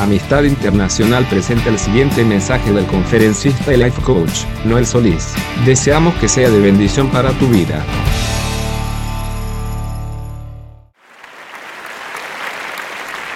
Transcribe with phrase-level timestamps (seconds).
[0.00, 5.32] Amistad Internacional presenta el siguiente mensaje del conferencista y life coach, Noel Solís.
[5.64, 7.82] Deseamos que sea de bendición para tu vida.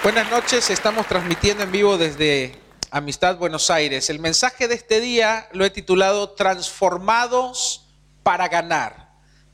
[0.03, 2.55] Buenas noches, estamos transmitiendo en vivo desde
[2.91, 4.11] Amistad Buenos Aires.
[4.11, 7.87] El mensaje de este día lo he titulado Transformados
[8.21, 9.09] para ganar.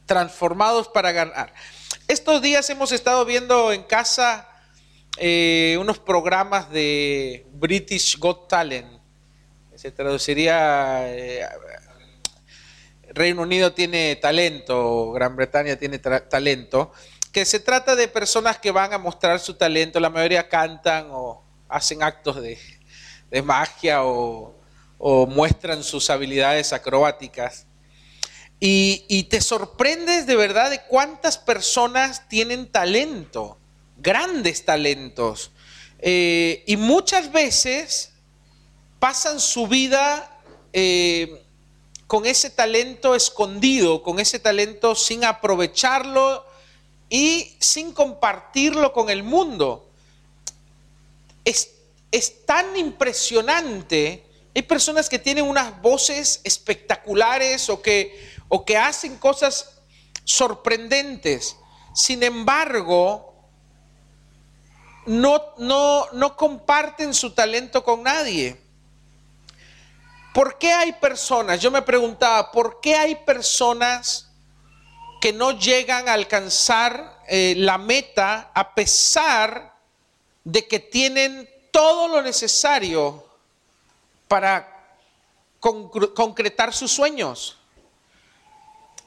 [0.06, 1.54] Transformados para ganar.
[2.10, 4.50] Estos días hemos estado viendo en casa
[5.20, 9.02] eh, unos programas de British Got Talent.
[9.76, 11.46] Se traduciría, eh,
[13.10, 16.92] Reino Unido tiene talento, Gran Bretaña tiene talento,
[17.32, 21.44] que se trata de personas que van a mostrar su talento, la mayoría cantan o
[21.70, 22.58] hacen actos de,
[23.44, 24.56] magia o,
[25.28, 27.68] muestran sus habilidades acrobáticas.
[28.60, 33.57] Y, te sorprendes de verdad de cuántas personas tienen talento
[33.98, 35.52] grandes talentos.
[36.00, 38.12] Eh, y muchas veces
[39.00, 40.40] pasan su vida
[40.74, 41.44] eh,
[42.06, 46.46] con ese talento escondido, con ese talento sin aprovecharlo
[47.10, 49.90] y sin compartirlo con el mundo.
[51.44, 51.72] Es,
[52.12, 54.24] es tan impresionante.
[54.56, 59.82] Hay personas que tienen unas voces espectaculares o que, o que hacen cosas
[60.24, 61.58] sorprendentes.
[61.94, 63.27] Sin embargo,
[65.08, 68.60] no, no, no comparten su talento con nadie.
[70.34, 71.60] ¿Por qué hay personas?
[71.62, 74.30] Yo me preguntaba, ¿por qué hay personas
[75.20, 79.74] que no llegan a alcanzar eh, la meta a pesar
[80.44, 83.26] de que tienen todo lo necesario
[84.28, 84.96] para
[85.60, 87.58] concretar sus sueños?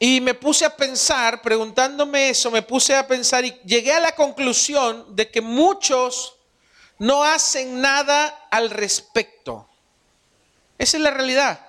[0.02, 4.12] Y me puse a pensar, preguntándome eso, me puse a pensar y llegué a la
[4.12, 6.38] conclusión de que muchos
[6.98, 9.68] no hacen nada al respecto.
[10.78, 11.66] Esa es la realidad.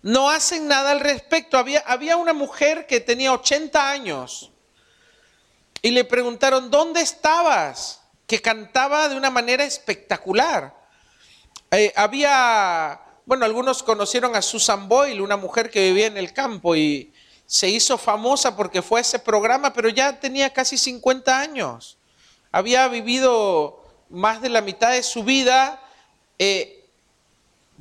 [0.00, 1.58] No hacen nada al respecto.
[1.58, 4.50] Había, había una mujer que tenía 80 años
[5.82, 8.00] y le preguntaron, ¿dónde estabas?
[8.26, 10.74] Que cantaba de una manera espectacular.
[11.70, 16.74] Eh, había, bueno, algunos conocieron a Susan Boyle, una mujer que vivía en el campo
[16.74, 17.12] y
[17.48, 21.96] se hizo famosa porque fue ese programa, pero ya tenía casi 50 años.
[22.52, 25.80] Había vivido más de la mitad de su vida
[26.38, 26.86] eh,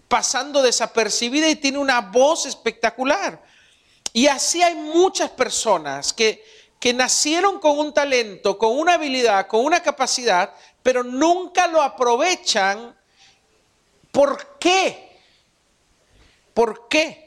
[0.07, 3.43] pasando desapercibida y tiene una voz espectacular.
[4.13, 6.45] Y así hay muchas personas que,
[6.79, 12.95] que nacieron con un talento, con una habilidad, con una capacidad, pero nunca lo aprovechan.
[14.13, 15.19] ¿Por qué?
[16.53, 17.26] ¿Por qué?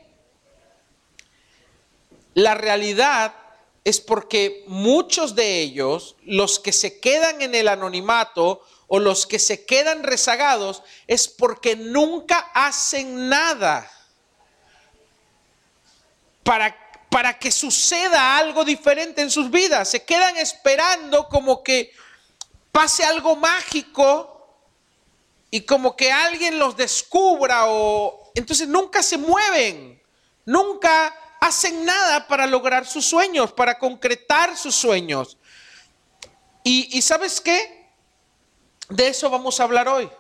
[2.41, 3.35] La realidad
[3.85, 9.39] es porque muchos de ellos, los que se quedan en el anonimato o los que
[9.39, 13.91] se quedan rezagados, es porque nunca hacen nada
[16.43, 16.75] para,
[17.11, 19.91] para que suceda algo diferente en sus vidas.
[19.91, 21.93] Se quedan esperando como que
[22.73, 24.65] pase algo mágico
[25.51, 30.03] y como que alguien los descubra o entonces nunca se mueven,
[30.47, 35.39] nunca hacen nada para lograr sus sueños, para concretar sus sueños.
[36.63, 37.89] Y, sabes qué?
[38.91, 40.11] De eso vamos a hablar hoy.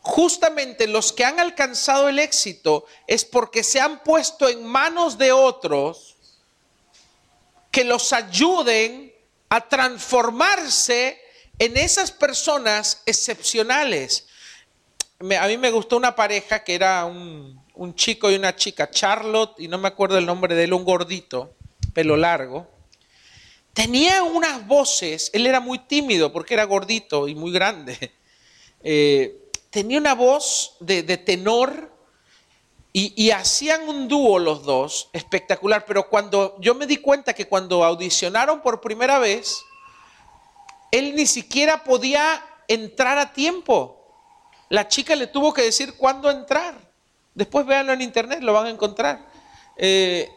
[0.00, 5.30] Justamente los que han alcanzado el éxito es porque se han puesto en manos de
[5.30, 6.16] otros
[7.70, 9.14] que los ayuden
[9.48, 11.22] a transformarse
[11.58, 14.26] en esas personas excepcionales.
[15.20, 19.58] a mí me gustó una pareja que era un, un chico y una chica, Charlotte,
[19.58, 21.56] y no me acuerdo el nombre de él, un gordito,
[21.92, 22.68] pelo largo.
[23.72, 28.12] Tenía unas voces, él era muy tímido porque era gordito y muy grande.
[28.84, 31.96] Eh, tenía una voz de, tenor
[32.92, 35.84] y, y, hacían un dúo los dos, espectacular.
[35.86, 39.62] Pero cuando yo me di cuenta que cuando audicionaron por primera vez,
[40.90, 44.04] él ni siquiera podía entrar a tiempo.
[44.68, 46.91] La chica le tuvo que decir cuándo entrar.
[47.34, 49.26] Después véanlo en internet, lo van a encontrar.
[49.76, 50.30] Eh,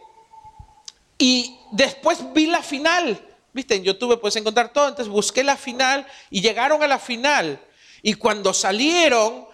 [1.18, 3.22] y después vi la final.
[3.54, 4.88] Viste, en YouTube puedes encontrar todo.
[4.88, 7.60] Entonces busqué la final y llegaron a la final.
[8.02, 9.46] Y cuando salieron,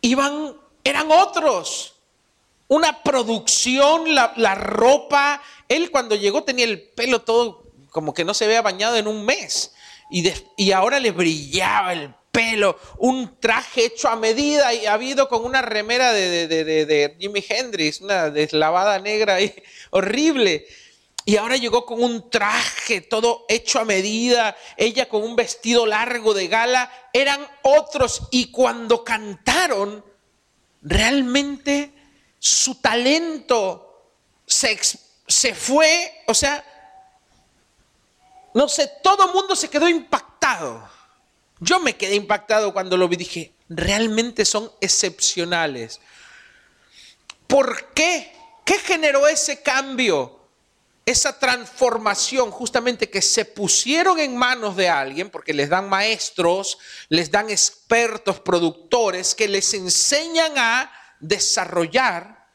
[0.00, 1.94] iban, eran otros.
[2.68, 5.42] Una producción, la, ropa.
[5.68, 9.24] Él cuando llegó tenía el pelo todo como que no se había bañado en un
[9.24, 9.74] mes.
[10.10, 15.28] Y, y ahora le brillaba el pelo, un traje hecho a medida y ha habido
[15.28, 19.54] con una remera de, de, Jimi Hendrix, una deslavada negra ahí,
[19.90, 20.66] horrible.
[21.26, 26.32] y ahora llegó con un traje todo hecho a medida, ella con un vestido largo
[26.32, 30.02] de gala, eran otros y cuando cantaron,
[30.80, 31.92] realmente
[32.38, 34.14] su talento
[34.46, 34.78] se,
[35.28, 36.64] se fue, o sea,
[38.54, 40.91] no sé, todo el mundo se quedó impactado.
[41.62, 46.00] Yo me quedé impactado cuando lo vi, dije, realmente son excepcionales.
[47.46, 48.32] ¿Por qué?
[48.64, 50.40] ¿Qué generó ese cambio?
[51.04, 56.78] esa transformación justamente que se pusieron en manos de alguien, porque les dan maestros,
[57.08, 62.46] les dan expertos, productores, que les enseñan a desarrollar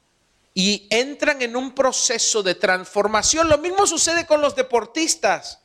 [0.54, 3.50] y entran en un proceso de transformación.
[3.50, 5.60] Lo mismo sucede con los deportistas.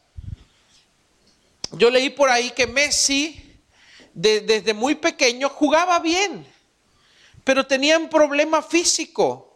[1.72, 3.38] Yo leí por ahí que Messi
[4.14, 6.46] desde muy pequeño jugaba bien,
[7.44, 9.52] pero tenía un problema físico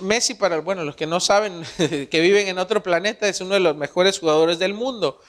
[0.00, 3.60] Messi, para bueno, los que no saben que viven en otro planeta, es uno de
[3.60, 5.20] los mejores jugadores del mundo.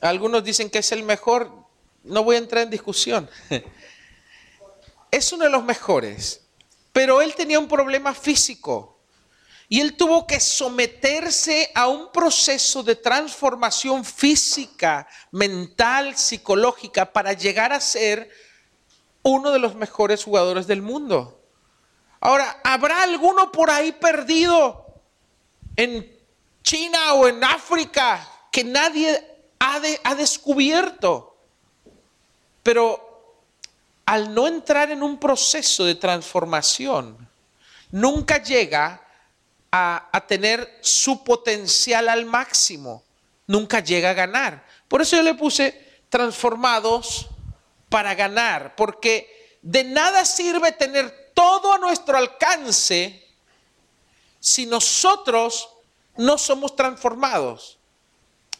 [0.00, 1.50] Algunos dicen que es el mejor,
[2.02, 3.28] no voy a entrar en discusión.
[5.10, 6.40] Es uno de los mejores,
[6.92, 8.93] pero él tenía un problema físico
[9.74, 17.72] y él tuvo que someterse a un proceso de transformación física, mental, psicológica para llegar
[17.72, 18.30] a ser
[19.24, 21.42] uno de los mejores jugadores del mundo.
[22.20, 24.86] Ahora, ¿habrá alguno por ahí perdido
[25.74, 26.08] en
[26.62, 29.26] China o en África que nadie
[29.58, 31.36] ha, descubierto?
[32.62, 33.42] Pero
[34.06, 37.28] al no entrar en un proceso de transformación,
[37.90, 39.03] nunca llega
[39.76, 43.02] a, tener su potencial al máximo,
[43.48, 44.64] nunca llega a ganar.
[44.86, 47.26] Por eso yo le puse transformados
[47.88, 53.20] para ganar, porque de nada sirve tener todo a nuestro alcance
[54.38, 55.68] si nosotros
[56.16, 57.80] no somos transformados.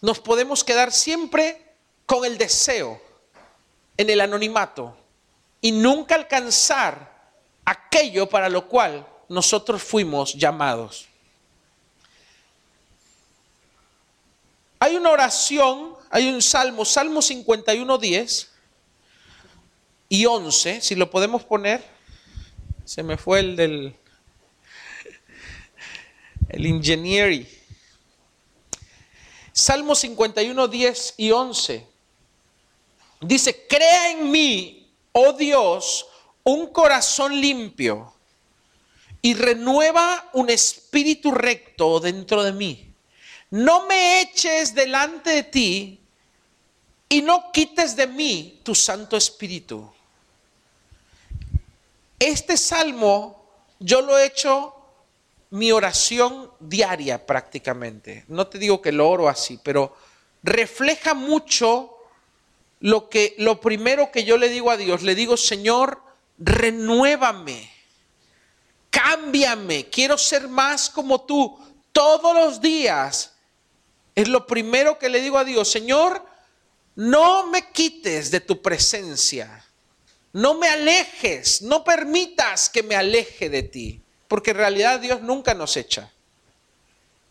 [0.00, 1.76] Nos podemos quedar siempre
[2.06, 3.00] con el deseo,
[3.96, 4.96] en el anonimato,
[5.60, 7.30] y nunca alcanzar
[7.64, 11.06] aquello para lo cual nosotros fuimos llamados.
[14.78, 18.50] Hay una oración, hay un salmo, Salmo 51, 10
[20.08, 21.84] y 11, si lo podemos poner.
[22.84, 23.96] Se me fue el del...
[26.50, 27.48] El.
[29.52, 31.86] Salmo 51, 10 y 11.
[33.20, 36.06] Dice, crea en mí, oh Dios,
[36.42, 38.13] un corazón limpio
[39.24, 42.92] y renueva un espíritu recto dentro de mí.
[43.48, 46.00] No me eches delante de ti
[47.08, 49.90] y no quites de mí tu Santo Espíritu.
[52.18, 53.46] Este salmo
[53.78, 54.74] yo lo he hecho
[55.52, 58.26] mi oración diaria prácticamente.
[58.28, 59.96] No te digo que lo oro así, pero
[60.42, 61.96] refleja mucho
[62.80, 66.02] lo que lo primero que yo le digo a Dios, le digo, "Señor,
[66.36, 67.73] renuévame.
[68.94, 71.58] Cámbiame, quiero ser más como tú
[71.90, 73.32] todos los días."
[74.14, 76.24] Es lo primero que le digo a Dios, "Señor,
[76.94, 79.64] no me quites de tu presencia."
[80.32, 85.54] No me alejes, no permitas que me aleje de ti, porque en realidad Dios nunca
[85.54, 86.10] nos echa.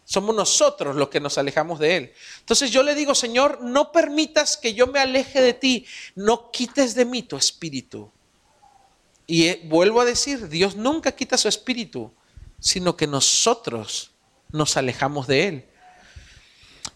[0.06, 2.14] Somos nosotros los que nos alejamos de Él.
[2.40, 6.96] Entonces yo le digo, Señor, no permitas que yo me aleje de ti, no quites
[6.96, 8.10] de mí tu espíritu.
[9.26, 12.12] Y eh, vuelvo a decir, Dios nunca quita su espíritu,
[12.60, 14.12] sino que nosotros
[14.52, 15.66] nos alejamos de Él.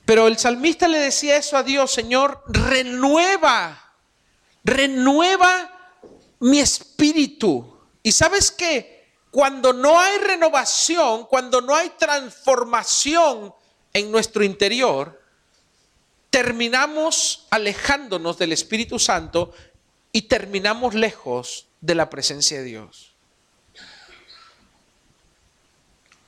[0.05, 3.93] Pero el salmista le decía eso a Dios, Señor, renueva,
[4.63, 5.96] renueva
[6.39, 7.77] mi espíritu.
[8.03, 9.12] Y sabes qué?
[9.31, 13.53] Cuando no hay renovación, cuando no hay transformación
[13.93, 15.22] en nuestro interior,
[16.29, 19.53] terminamos alejándonos del Espíritu Santo
[20.12, 23.13] y terminamos lejos de la presencia de Dios.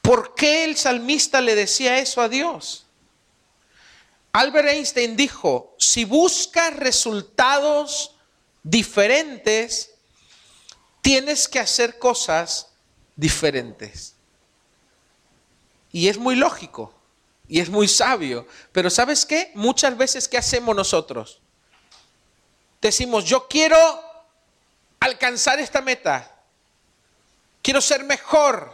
[0.01, 2.86] ¿Por qué el salmista le decía eso a Dios?
[4.32, 8.15] Albert Einstein dijo, si buscas resultados
[8.63, 9.91] diferentes,
[11.01, 12.68] tienes que hacer cosas
[13.15, 14.15] diferentes.
[15.91, 16.94] Y es muy lógico
[17.48, 18.48] y es muy sabio.
[18.72, 19.51] Pero ¿sabes qué?
[19.56, 21.39] Muchas veces, ¿qué hacemos nosotros?
[22.82, 23.77] Decimos, yo quiero
[25.00, 26.36] alcanzar esta meta.
[27.62, 28.74] Quiero ser mejor.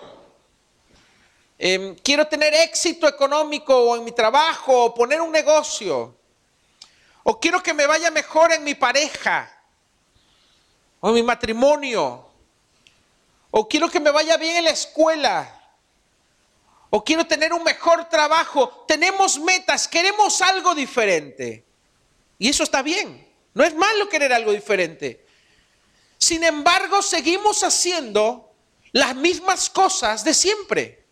[1.58, 6.17] Em, quiero tener éxito económico o en mi trabajo o poner un negocio.
[7.24, 9.51] O quiero que me vaya mejor en mi pareja
[11.08, 12.25] o mi matrimonio,
[13.51, 15.62] o quiero que me vaya bien en la escuela,
[16.89, 18.86] o quiero tener un mejor trabajo.
[18.88, 21.63] Tenemos metas, queremos algo diferente.
[22.39, 23.24] Y eso está bien.
[23.53, 25.25] No es malo querer algo diferente.
[26.25, 28.51] Sin embargo, seguimos haciendo
[28.94, 31.05] las mismas cosas de siempre.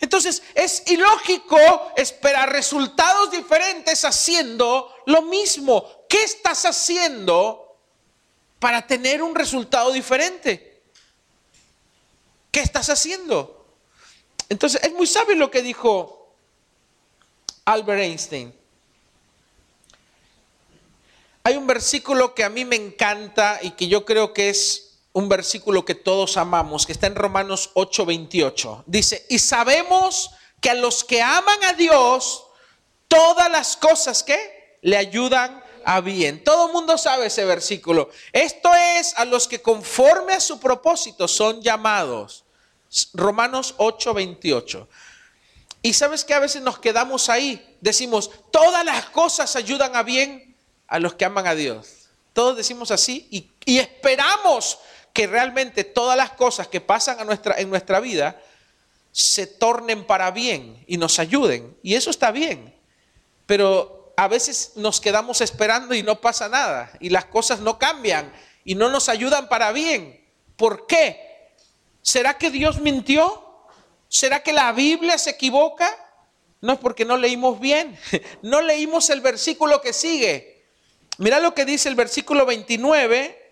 [0.00, 1.58] Entonces, es ilógico
[1.94, 6.06] esperar resultados diferentes haciendo lo mismo.
[6.08, 7.76] ¿Qué estás haciendo
[8.58, 10.80] para tener un resultado diferente?
[12.50, 13.66] ¿Qué estás haciendo?
[14.48, 16.34] Entonces, es muy sabio lo que dijo
[17.66, 18.58] Albert Einstein.
[21.46, 25.28] Hay un versículo que a mí me encanta y que yo creo que es un
[25.28, 28.82] versículo que todos amamos, que está en Romanos 8:28.
[28.84, 32.48] Dice, y sabemos que a los que aman a Dios,
[33.06, 36.42] todas las cosas que le ayudan a bien.
[36.42, 38.10] Todo el mundo sabe ese versículo.
[38.32, 42.44] Esto es a los que conforme a su propósito son llamados.
[43.14, 44.88] Romanos 8:28.
[45.80, 47.78] Y sabes que a veces nos quedamos ahí.
[47.80, 50.45] Decimos, todas las cosas ayudan a bien
[50.88, 52.08] a los que aman a Dios.
[52.32, 54.78] Todos decimos así y, esperamos
[55.12, 58.40] que realmente todas las cosas que pasan a nuestra, en nuestra vida
[59.10, 61.76] se tornen para bien y nos ayuden.
[61.82, 62.74] Y eso está bien.
[63.46, 66.92] Pero a veces nos quedamos esperando y no pasa nada.
[67.00, 68.30] Y las cosas no cambian
[68.64, 70.22] y no nos ayudan para bien.
[70.56, 71.54] ¿Por qué?
[72.02, 73.42] ¿Será que Dios mintió?
[74.08, 75.90] ¿Será que la Biblia se equivoca?
[76.60, 77.98] No es porque no leímos bien.
[78.42, 80.55] No leímos el versículo que sigue.
[81.18, 83.46] Mira lo que dice el versículo 29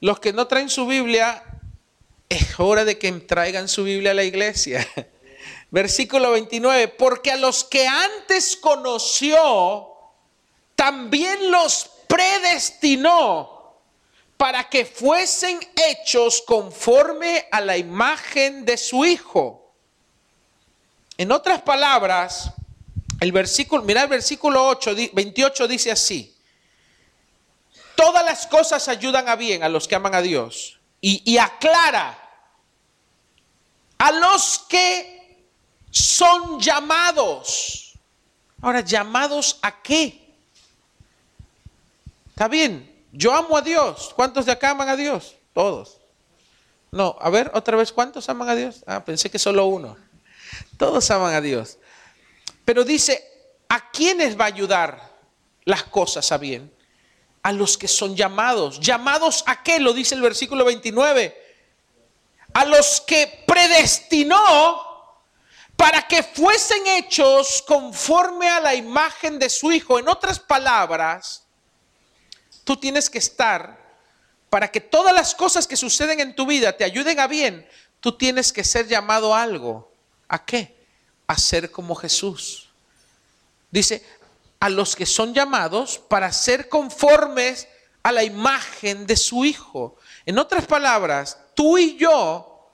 [0.00, 1.42] los que no traen su Biblia,
[2.28, 4.86] es hora de que traigan su Biblia a la iglesia.
[5.70, 9.88] Versículo 29, porque a los que antes conoció,
[10.74, 13.76] también los predestinó
[14.36, 19.74] para que fuesen hechos conforme a la imagen de su Hijo.
[21.18, 22.52] En otras palabras,
[23.20, 26.37] el versículo, mira el versículo 8, 28 dice así,
[27.98, 30.78] todas las cosas ayudan a bien a los que aman a Dios.
[31.00, 32.16] Y, aclara
[33.98, 35.46] a los que
[35.90, 37.94] son llamados.
[38.62, 40.32] Ahora, ¿llamados a qué?
[42.28, 44.12] Está bien, yo amo a Dios.
[44.14, 45.34] ¿Cuántos de acá aman a Dios?
[45.52, 45.98] Todos.
[46.92, 48.84] No, a ver, otra vez, ¿cuántos aman a Dios?
[48.86, 49.96] Ah, pensé que solo uno.
[50.76, 51.78] Todos aman a Dios.
[52.64, 53.24] Pero dice,
[53.68, 55.18] ¿a quiénes va a ayudar
[55.64, 56.77] las cosas a bien?
[57.48, 58.78] A los que son llamados.
[58.78, 59.80] ¿Llamados a qué?
[59.80, 61.34] Lo dice el versículo 29.
[62.52, 64.84] A los que predestinó
[65.74, 69.98] para que fuesen hechos conforme a la imagen de su Hijo.
[69.98, 71.44] En otras palabras,
[72.64, 73.78] tú tienes que estar
[74.50, 77.66] para que todas las cosas que suceden en tu vida te ayuden a bien.
[78.00, 79.90] Tú tienes que ser llamado a algo.
[80.28, 80.76] ¿A qué?
[81.26, 82.68] A ser como Jesús.
[83.70, 84.04] Dice,
[84.60, 87.68] a los que son llamados para ser conformes
[88.02, 89.96] a la imagen de su Hijo.
[90.26, 92.70] En otras palabras, tú y yo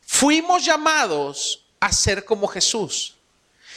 [0.00, 3.16] fuimos llamados a ser como Jesús.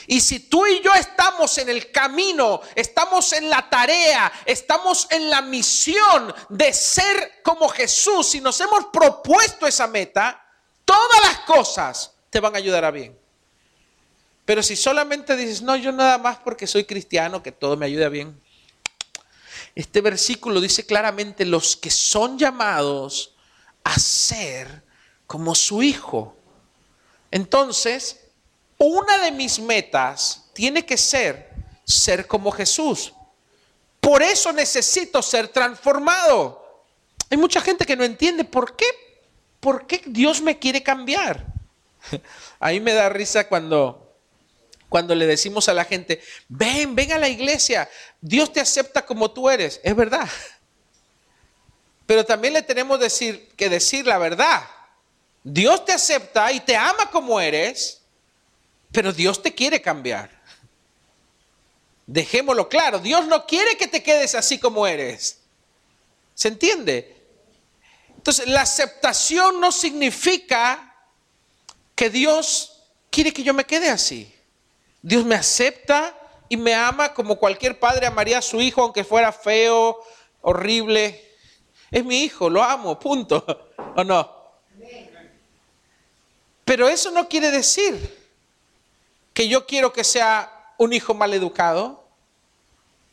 [0.08, 5.30] Y si tú y yo estamos en el camino, estamos en la tarea, estamos en
[5.30, 10.44] la misión de ser como Jesús, y nos hemos propuesto esa meta,
[10.86, 13.21] todas las cosas te van a ayudar a bien.
[14.46, 18.10] Pero si solamente dices, no, yo nada más porque soy cristiano, que todo me ayuda
[18.10, 18.42] bien.
[19.76, 23.36] Este versículo dice claramente, los que son llamados
[23.84, 24.84] a ser
[25.28, 26.36] como su hijo.
[27.30, 28.20] Entonces,
[28.78, 31.52] una de mis metas tiene que ser
[31.86, 33.14] ser como Jesús.
[34.00, 36.86] Por eso necesito ser transformado.
[37.30, 38.86] Hay mucha gente que no entiende por qué,
[39.60, 41.46] por qué Dios me quiere cambiar.
[42.60, 44.01] A mí me da risa cuando
[44.92, 49.32] cuando le decimos a la gente, ven, ven a la iglesia, Dios te acepta como
[49.32, 49.80] tú eres.
[49.86, 50.28] Es verdad.
[52.06, 54.64] Pero también le tenemos decir, que decir la verdad.
[55.46, 58.02] Dios te acepta y te ama como eres,
[58.92, 60.30] pero Dios te quiere cambiar.
[62.06, 65.40] Dejémoslo claro, Dios no quiere que te quedes así como eres.
[66.36, 67.16] ¿Se entiende?
[68.18, 70.98] Entonces, la aceptación no significa
[71.96, 74.36] que Dios quiere que yo me quede así.
[75.02, 76.16] Dios me acepta
[76.48, 80.00] y me ama como cualquier padre amaría a su hijo, aunque fuera feo,
[80.42, 81.30] horrible.
[81.90, 83.44] Es mi hijo, lo amo, punto.
[83.96, 84.42] ¿O no?
[86.66, 88.20] Pero eso no quiere decir
[89.34, 92.04] que yo quiero que sea un hijo mal educado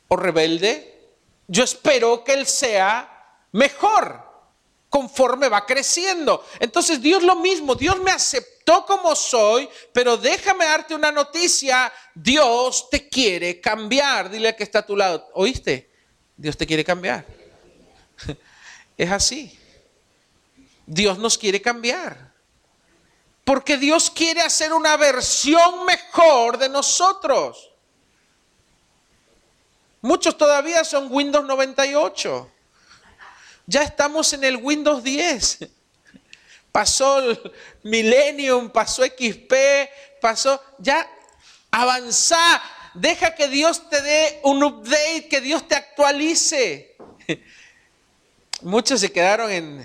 [0.09, 1.11] o rebelde.
[1.47, 4.23] Yo espero que él sea mejor
[4.91, 6.45] conforme va creciendo.
[6.61, 11.93] Entonces Dios lo mismo, Dios me aceptó aceptó como soy, pero déjame darte una noticia,
[12.15, 14.31] Dios te quiere cambiar.
[14.31, 15.91] Dile que está a tu lado, ¿oíste?
[16.37, 17.25] Dios te quiere cambiar.
[18.97, 19.57] Es así.
[20.85, 22.33] Dios nos quiere cambiar.
[23.45, 27.71] Porque Dios quiere hacer una versión mejor de nosotros.
[30.01, 32.51] Muchos todavía son Windows 98.
[33.67, 35.69] Ya estamos en el Windows 10.
[36.73, 39.53] Pasó el Millennium, pasó XP,
[40.21, 40.63] pasó...
[40.79, 41.09] Ya
[41.71, 42.63] avanza.
[42.95, 46.97] Deja que Dios te dé un update, que Dios te actualice.
[48.63, 49.85] Muchos se quedaron en,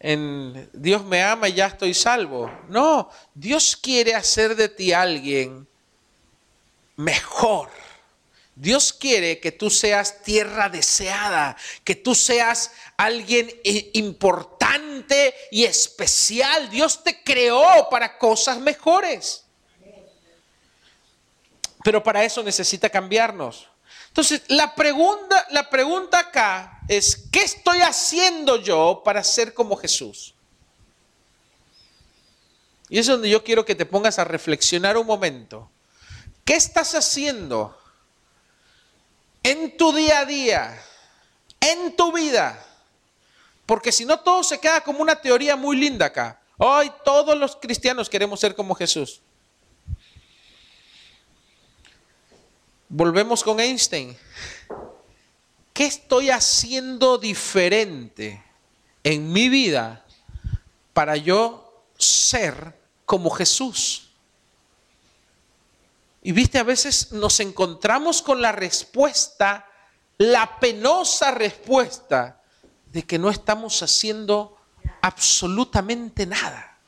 [0.00, 2.50] en Dios me ama y ya estoy salvo.
[2.68, 5.68] No, Dios quiere hacer de ti alguien
[6.96, 7.70] mejor.
[8.54, 13.50] Dios quiere que tú seas tierra deseada, que tú seas alguien
[13.94, 16.68] importante y especial.
[16.68, 19.44] Dios te creó para cosas mejores.
[21.82, 23.68] Pero para eso necesita cambiarnos.
[24.08, 30.34] Entonces, la pregunta, la pregunta acá es, ¿qué estoy haciendo yo para ser como Jesús?
[32.90, 35.70] Y es donde yo quiero que te pongas a reflexionar un momento.
[36.44, 37.81] ¿Qué estás haciendo
[39.42, 40.82] en tu día a día,
[41.60, 42.64] en tu vida?
[43.66, 46.40] Porque si no, todo se queda como una teoría muy linda acá.
[46.58, 49.20] Hoy todos los cristianos queremos ser como Jesús.
[52.88, 54.16] Volvemos con Einstein.
[55.72, 58.44] ¿Qué estoy haciendo diferente
[59.02, 60.04] en mi vida
[60.92, 64.11] para yo ser como Jesús?
[66.22, 69.68] Y viste, a veces nos encontramos con la respuesta,
[70.18, 72.40] la penosa respuesta
[72.86, 74.56] de que no estamos haciendo
[75.00, 76.78] absolutamente nada.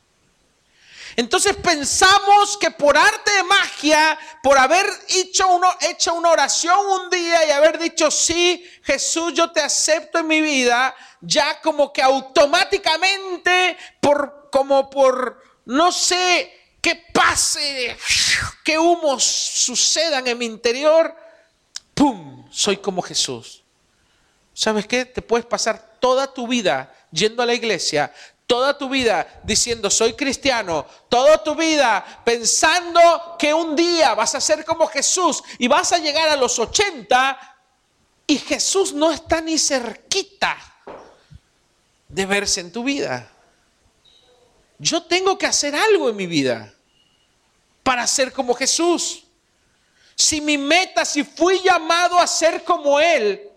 [1.17, 5.47] Entonces pensamos que por arte de magia, por haber hecho,
[6.13, 10.93] una oración un día y haber dicho, sí, Jesús, yo te acepto en mi vida,
[11.21, 16.51] ya como que automáticamente, por, como por, no sé,
[16.85, 17.97] qué pase,
[18.63, 21.15] qué humos sucedan en mi interior,
[21.95, 22.47] ¡pum!
[22.51, 23.63] Soy como Jesús.
[24.53, 25.03] ¿Sabes qué?
[25.03, 28.13] Te puedes pasar toda tu vida yendo a la iglesia,
[28.45, 34.39] toda tu vida diciendo soy cristiano, toda tu vida pensando que un día vas a
[34.39, 37.57] ser como Jesús y vas a llegar a los 80
[38.27, 40.55] y Jesús no está ni cerquita
[42.07, 43.31] de verse en tu vida.
[44.77, 46.74] Yo tengo que hacer algo en mi vida
[47.85, 49.25] para ser como Jesús.
[50.15, 53.47] Si mi meta, si fui llamado a ser como Él,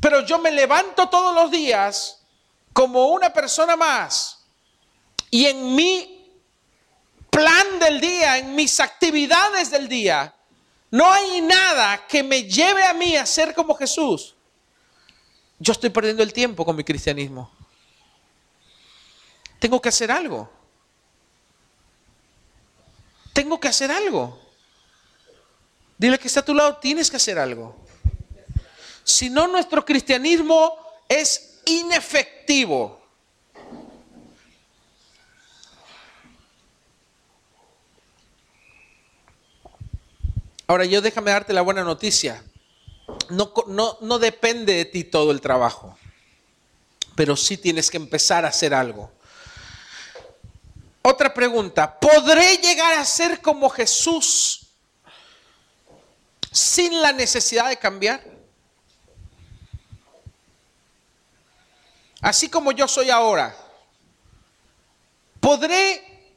[0.00, 2.20] pero yo me levanto todos los días
[2.72, 4.44] como una persona más
[5.30, 6.32] y en mi
[7.30, 10.34] plan del día, en mis actividades del día,
[10.90, 14.34] no hay nada que me lleve a mí a ser como Jesús,
[15.60, 17.52] yo estoy perdiendo el tiempo con mi cristianismo.
[19.60, 20.57] Tengo que hacer algo.
[23.38, 24.36] Tengo que hacer algo.
[25.96, 27.86] Dile que está a tu lado, tienes que hacer algo.
[29.04, 30.76] Si no, nuestro cristianismo
[31.08, 33.00] es inefectivo.
[40.66, 42.42] Ahora yo déjame darte la buena noticia.
[43.30, 45.96] No, no, no depende de ti todo el trabajo,
[47.14, 49.12] pero sí tienes que empezar a hacer algo.
[51.10, 54.66] Otra pregunta, ¿podré llegar a ser como Jesús
[56.52, 58.22] sin la necesidad de cambiar?
[62.20, 63.56] así como yo soy ahora,
[65.40, 66.36] ¿podré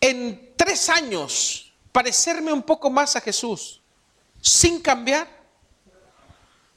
[0.00, 3.82] en tres años parecerme un poco más a Jesús
[4.40, 5.28] sin cambiar?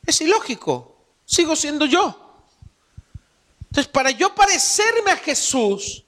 [0.05, 2.43] Es ilógico, sigo siendo yo.
[3.69, 6.03] Entonces, para yo parecerme a Jesús,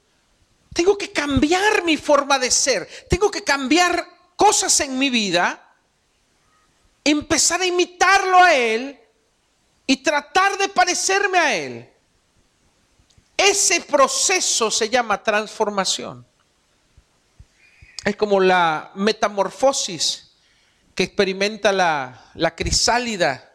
[0.72, 4.06] tengo que cambiar mi forma de ser, tengo que cambiar
[4.36, 5.74] cosas en mi vida,
[7.04, 8.98] empezar a imitarlo a Él
[9.86, 11.88] y tratar de parecerme a Él.
[13.36, 16.24] Ese proceso se llama transformación.
[18.04, 20.32] Es como la metamorfosis
[20.94, 23.52] que experimenta la, la crisálida,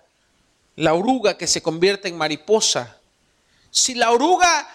[0.76, 2.98] la oruga que se convierte en mariposa.
[3.72, 4.68] Si la oruga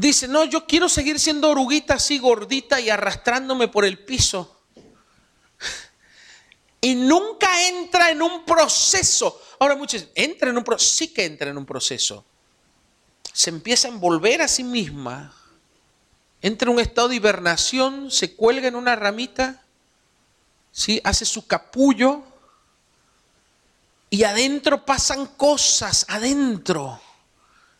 [0.00, 4.60] dice, no, yo quiero seguir siendo oruguita así gordita y arrastrándome por el piso.
[6.80, 9.40] Y nunca entra en un proceso.
[9.58, 10.94] Ahora muchos, ¿entra en un proceso?
[10.94, 12.24] Sí que entra en un proceso
[13.32, 15.30] se empieza a envolver a sí misma
[16.40, 19.62] entra en un estado de hibernación, se cuelga en una ramita,
[20.70, 21.00] ¿sí?
[21.04, 22.22] hace su capullo
[24.08, 27.00] y adentro pasan cosas, adentro,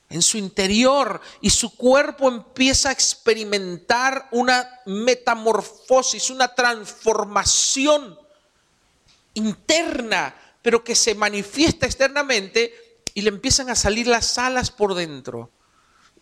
[0.09, 8.19] en su interior, y su cuerpo empieza a experimentar una metamorfosis, una transformación
[9.35, 15.51] interna, pero que se manifiesta externamente y le empiezan a salir las alas por dentro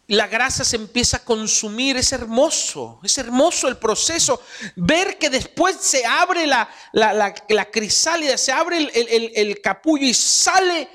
[0.08, 4.42] la grasa se empieza a consumir, es hermoso, es hermoso el proceso.
[4.76, 6.68] Ver que después se abre la,
[7.72, 10.88] crisálida, se abre el, capullo y sale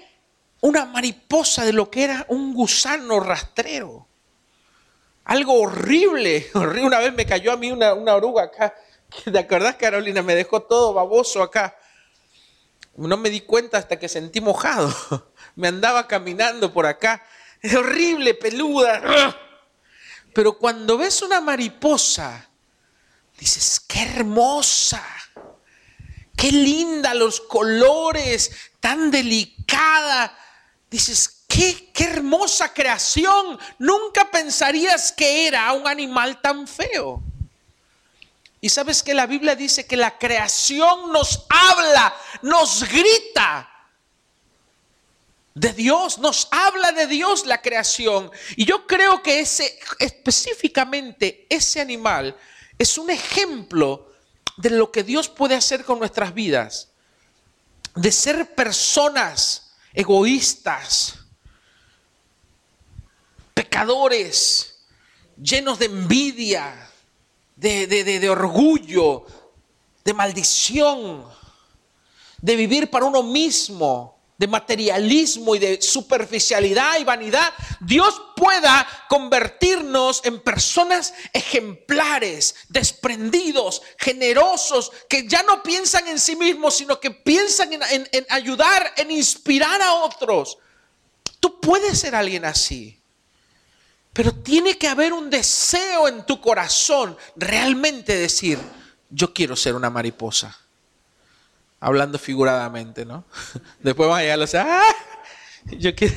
[0.62, 4.08] una mariposa de lo que era un gusano rastrero.
[5.26, 6.50] Algo horrible.
[6.54, 8.74] Una vez me cayó a mí una, una oruga acá.
[9.32, 10.22] ¿Te acordás, Carolina?
[10.22, 11.76] Me dejó todo baboso acá.
[12.96, 14.94] No me di cuenta hasta que sentí mojado.
[15.56, 17.24] Me andaba caminando por acá
[17.62, 19.36] es horrible, peluda.
[20.34, 22.50] Pero cuando ves una mariposa,
[23.38, 25.04] dices, qué hermosa,
[26.36, 30.38] qué linda los colores, tan delicada.
[30.90, 33.60] Dices, qué, qué hermosa creación.
[33.78, 37.22] Nunca pensarías que era un animal tan feo.
[38.62, 43.70] Y sabes que la Biblia dice que la creación nos habla, nos grita
[45.54, 48.32] de Dios, nos habla de Dios la creación.
[48.58, 52.36] Y yo creo que ese, específicamente ese animal,
[52.78, 54.12] es un ejemplo
[54.58, 56.90] de lo que Dios puede hacer con nuestras vidas.
[57.96, 61.20] De ser personas egoístas,
[63.54, 64.86] pecadores,
[65.42, 66.90] llenos de envidia,
[67.56, 69.26] de, de orgullo,
[70.04, 71.26] de maldición,
[72.42, 80.22] de vivir para uno mismo de materialismo y de superficialidad y vanidad, Dios pueda convertirnos
[80.24, 87.74] en personas ejemplares, desprendidos, generosos, que ya no piensan en sí mismos, sino que piensan
[87.74, 90.58] en, en ayudar, en inspirar a otros.
[91.42, 92.98] Tú puedes ser alguien así.
[94.14, 98.58] Pero tiene que haber un deseo en tu corazón realmente decir,
[99.10, 100.58] yo quiero ser una mariposa
[101.80, 103.26] hablando figuradamente, ¿no?
[103.80, 104.96] Después van a llegar los, ¡ah!
[105.66, 106.16] Yo quiero,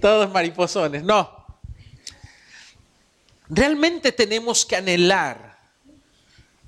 [0.00, 1.46] todos mariposones, no.
[3.48, 5.58] Realmente tenemos que anhelar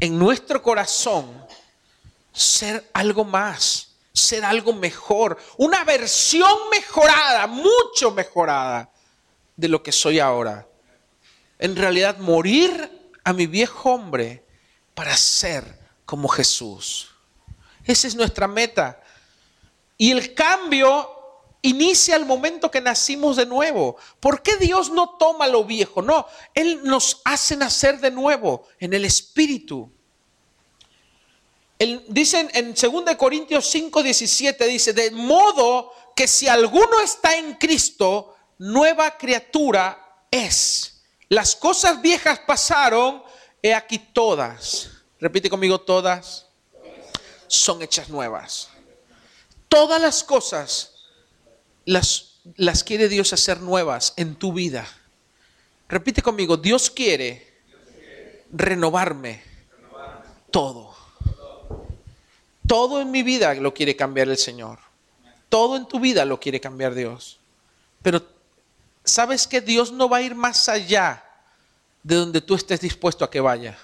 [0.01, 1.45] en nuestro corazón
[2.33, 8.91] ser algo más, ser algo mejor, una versión mejorada, mucho mejorada
[9.57, 10.69] de lo que soy ahora.
[11.59, 14.45] En realidad morir a mi viejo hombre
[14.95, 17.11] para ser como Jesús.
[17.89, 19.01] Esa es nuestra meta.
[19.97, 21.09] Y el cambio
[21.63, 23.97] inicia el momento que nacimos de nuevo.
[24.21, 26.03] ¿Por qué Dios no toma lo viejo?
[26.03, 29.91] No, Él nos hace nacer de nuevo en el Espíritu.
[32.09, 38.37] dicen en 2 Corintios 5, 17, dice, de modo que si alguno está en Cristo,
[38.59, 41.01] nueva criatura es.
[41.31, 43.23] Las cosas viejas pasaron,
[43.63, 44.91] he aquí todas.
[45.19, 46.48] Repite conmigo todas
[47.49, 48.71] son hechas nuevas.
[49.69, 50.95] Todas las cosas
[51.85, 54.87] las, las quiere Dios hacer nuevas en tu vida.
[55.89, 57.61] Repite conmigo, Dios quiere
[58.53, 59.43] renovarme
[60.51, 60.95] todo.
[62.67, 64.79] Todo en mi vida lo quiere cambiar el Señor.
[65.49, 67.39] Todo en tu vida lo quiere cambiar Dios.
[68.03, 68.23] Pero
[69.05, 71.25] sabes que Dios no va a ir más allá
[72.03, 73.79] de donde tú estés dispuesto a que vaya.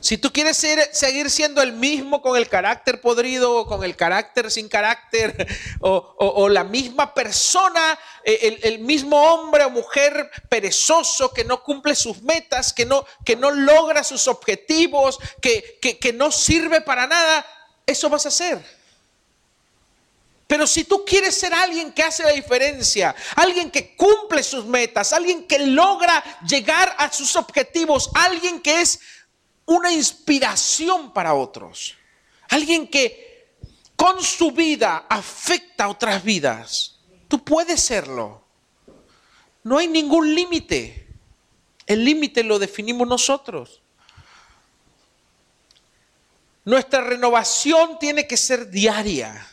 [0.00, 4.50] Si tú quieres seguir siendo el mismo con el carácter podrido o con el carácter
[4.50, 5.46] sin carácter
[5.80, 12.22] o, la misma persona, eh, el, mismo hombre o mujer perezoso que no cumple sus
[12.22, 17.46] metas, que no, que no logra sus objetivos, que, que no sirve para nada,
[17.86, 18.82] eso vas a hacer.
[20.52, 25.14] Pero si tú quieres ser alguien que hace la diferencia, alguien que cumple sus metas,
[25.14, 29.00] alguien que logra llegar a sus objetivos, alguien que es
[29.74, 31.96] una inspiración para otros.
[32.48, 33.54] Alguien que
[33.96, 36.98] con su vida afecta a otras vidas.
[37.28, 38.44] Tú puedes serlo.
[39.62, 41.06] No hay ningún límite.
[41.86, 43.80] El límite lo definimos nosotros.
[46.64, 49.48] Nuestra renovación tiene que ser diaria.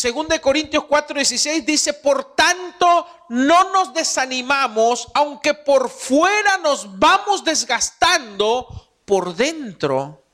[0.00, 7.44] Según de Corintios 4:16 dice, por tanto, no nos desanimamos, aunque por fuera nos vamos
[7.44, 10.24] desgastando, por dentro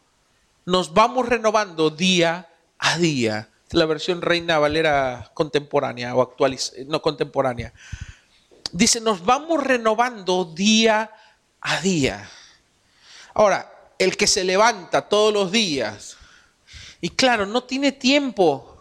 [0.67, 2.49] nos vamos renovando día
[2.79, 3.49] a día.
[3.71, 7.73] La versión Reina Valera contemporánea o actual, no contemporánea.
[8.71, 11.11] Dice, nos vamos renovando día
[11.61, 12.31] a día.
[13.35, 16.17] Ahora, el que se levanta todos los días,
[17.01, 18.76] y claro, no tiene tiempo,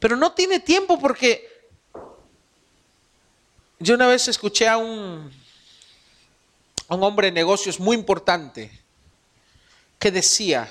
[0.00, 1.56] pero no tiene tiempo porque
[3.78, 5.30] yo una vez escuché a un,
[6.88, 8.70] a un hombre de negocios muy importante
[9.98, 10.70] que decía,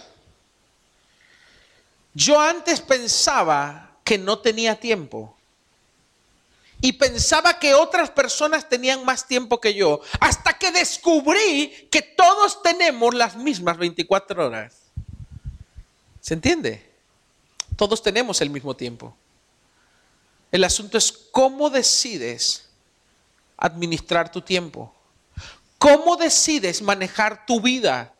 [2.14, 5.36] yo antes pensaba que no tenía tiempo
[6.82, 12.62] y pensaba que otras personas tenían más tiempo que yo, hasta que descubrí que todos
[12.62, 14.76] tenemos las mismas 24 horas.
[16.22, 16.85] ¿Se entiende?
[17.76, 19.16] Todos tenemos el mismo tiempo.
[20.52, 22.70] El asunto es cómo decides
[23.58, 24.94] administrar tu tiempo.
[25.78, 28.14] ¿Cómo decides manejar tu vida?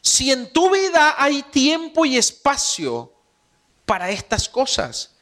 [0.00, 3.12] Si en tu vida hay tiempo y espacio
[3.84, 5.12] para estas cosas.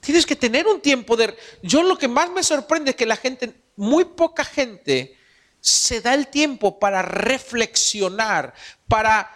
[0.00, 1.36] Tienes que tener un tiempo de...
[1.62, 5.16] Yo lo que más me sorprende es que la gente, muy poca gente,
[5.60, 8.52] se da el tiempo para reflexionar,
[8.88, 9.30] para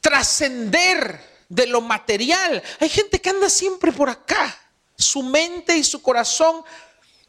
[0.00, 2.62] trascender de lo material.
[2.80, 4.56] Hay gente que anda siempre por acá.
[4.96, 6.62] Su mente y su corazón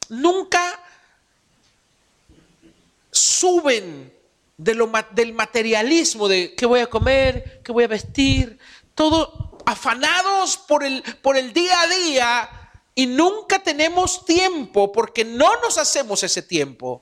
[0.10, 0.84] nunca
[3.12, 4.13] suben
[4.58, 8.60] de lo, del materialismo, de qué voy a comer, qué voy a vestir,
[8.93, 12.49] todo afanados por el, por el día a día
[12.95, 17.01] y nunca tenemos tiempo porque no nos hacemos ese tiempo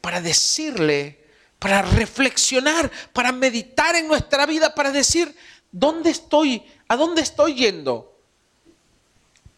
[0.00, 1.24] para decirle,
[1.58, 5.34] para reflexionar, para meditar en nuestra vida, para decir,
[5.70, 6.62] ¿dónde estoy?
[6.88, 8.16] ¿A dónde estoy yendo?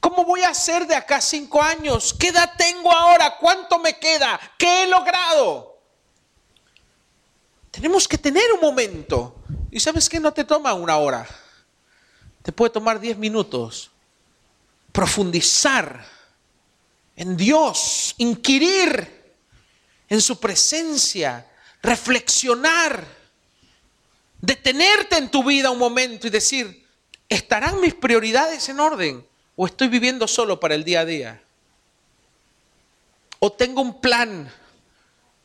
[0.00, 2.14] ¿Cómo voy a hacer de acá cinco años?
[2.18, 3.36] ¿Qué edad tengo ahora?
[3.38, 4.40] ¿Cuánto me queda?
[4.58, 5.78] ¿Qué he logrado?
[7.70, 9.36] Tenemos que tener un momento.
[9.70, 11.26] ¿Y sabes que no te toma una hora?
[12.42, 13.90] Te puede tomar diez minutos.
[14.90, 16.04] Profundizar
[17.14, 19.20] en Dios, inquirir
[20.08, 21.46] en su presencia,
[21.82, 23.06] reflexionar,
[24.40, 26.86] detenerte en tu vida un momento y decir,
[27.28, 29.26] ¿estarán mis prioridades en orden?
[29.56, 31.42] ¿O estoy viviendo solo para el día a día?
[33.38, 34.50] ¿O tengo un plan?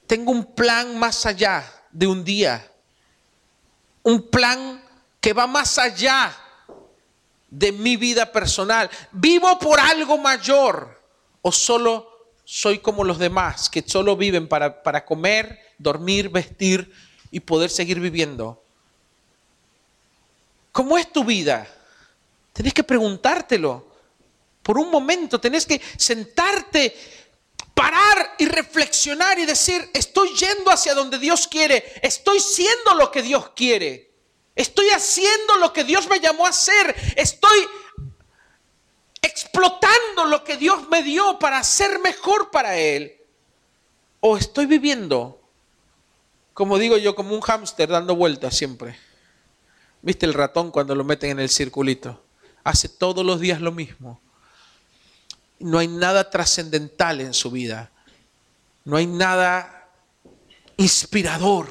[0.07, 2.71] Tengo un plan más allá de un día.
[4.03, 4.83] Un plan
[5.19, 6.35] que va más allá
[7.49, 8.89] de mi vida personal.
[9.11, 11.01] ¿Vivo por algo mayor?
[11.41, 12.09] ¿O solo
[12.43, 16.93] soy como los demás que solo viven para, para comer, dormir, vestir
[17.31, 18.64] y poder seguir viviendo?
[20.75, 21.65] ¿Cómo es tu vida?
[22.51, 23.87] Tenés que preguntártelo.
[24.61, 26.93] Por un momento tenés que sentarte,
[27.73, 33.21] parar y reflexionar y decir, estoy yendo hacia donde Dios quiere, estoy siendo lo que
[33.21, 34.11] Dios quiere,
[34.53, 37.69] estoy haciendo lo que Dios me llamó a hacer, estoy
[39.21, 43.15] explotando lo que Dios me dio para ser mejor para Él.
[44.19, 45.39] O estoy viviendo,
[46.53, 48.99] como digo yo, como un hámster dando vueltas siempre.
[50.05, 52.23] ¿Viste el ratón cuando lo meten en el circulito?
[52.63, 54.21] Hace todos los días lo mismo.
[55.57, 57.89] No hay nada trascendental en su vida.
[58.83, 59.89] No hay nada
[60.77, 61.67] inspirador.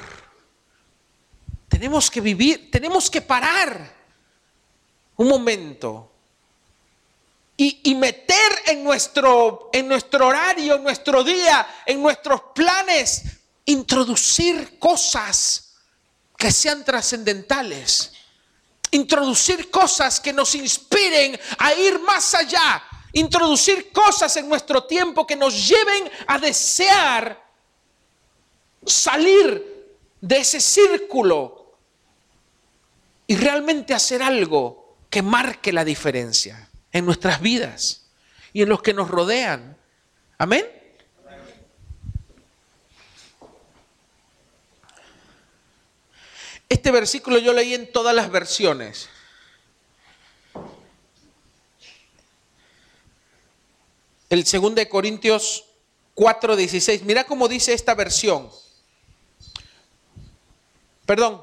[1.69, 3.95] Tenemos que vivir, tenemos que parar
[5.15, 6.11] un momento
[7.55, 13.23] y, meter en nuestro, en nuestro horario, en nuestro día, en nuestros planes,
[13.63, 15.75] introducir cosas
[16.37, 18.11] que sean trascendentales,
[18.91, 25.35] introducir cosas que nos inspiren a ir más allá, introducir cosas en nuestro tiempo que
[25.35, 27.43] nos lleven a desear
[28.85, 29.75] salir
[30.21, 31.77] de ese círculo
[33.27, 38.07] y realmente hacer algo que marque la diferencia en nuestras vidas
[38.53, 39.77] y en los que nos rodean.
[40.37, 40.74] Amén.
[46.67, 49.09] Este versículo yo leí en todas las versiones.
[54.29, 55.65] El 2 de Corintios
[56.15, 57.03] 4:16.
[57.03, 58.49] Mira cómo dice esta versión.
[61.05, 61.41] Perdón.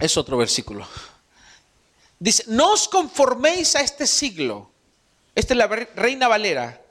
[0.00, 0.86] Es otro versículo.
[2.18, 4.70] Dice, no os conforméis a este siglo,
[5.34, 6.82] esta es la reina Valera,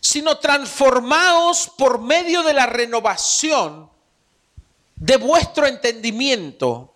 [0.00, 3.90] sino transformaos por medio de la renovación
[5.00, 6.94] de vuestro entendimiento,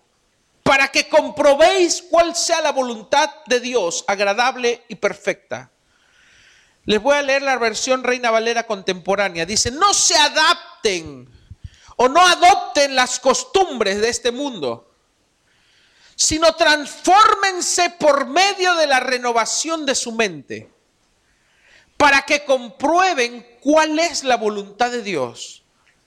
[0.63, 5.71] para que comprobéis cuál sea la voluntad de Dios, agradable y perfecta.
[6.85, 9.45] Les voy a leer la versión Reina Valera contemporánea.
[9.45, 11.29] Dice, no se adapten
[11.97, 14.91] o no adopten las costumbres de este mundo
[16.15, 20.71] sino transfórmense por medio de la renovación de su mente,
[21.97, 25.64] para que comprueben cuál es la voluntad de Dios,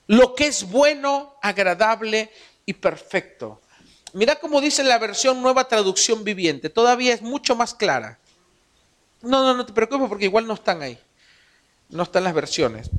[0.08, 2.32] lo que es bueno, agradable
[2.66, 3.60] y perfecto.
[4.14, 8.18] Mira cómo dice la versión nueva traducción viviente, todavía es mucho más clara.
[9.20, 10.98] No, no, no te preocupes porque igual no están ahí,
[11.90, 12.90] no están las versiones.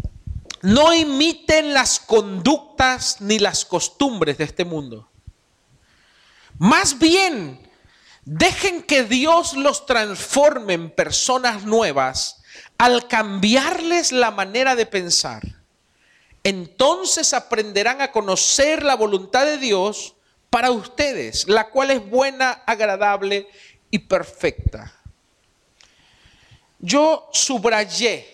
[0.62, 5.10] No imiten las conductas ni las costumbres de este mundo.
[6.58, 7.60] Más bien,
[8.26, 12.44] dejen que Dios los transforme en personas nuevas
[12.78, 15.59] al cambiarles la manera de pensar.
[16.44, 20.16] Entonces aprenderán a conocer la voluntad de Dios
[20.50, 23.48] para ustedes, la cual es buena, agradable
[23.92, 24.94] y perfecta.
[26.80, 28.26] Yo subrayé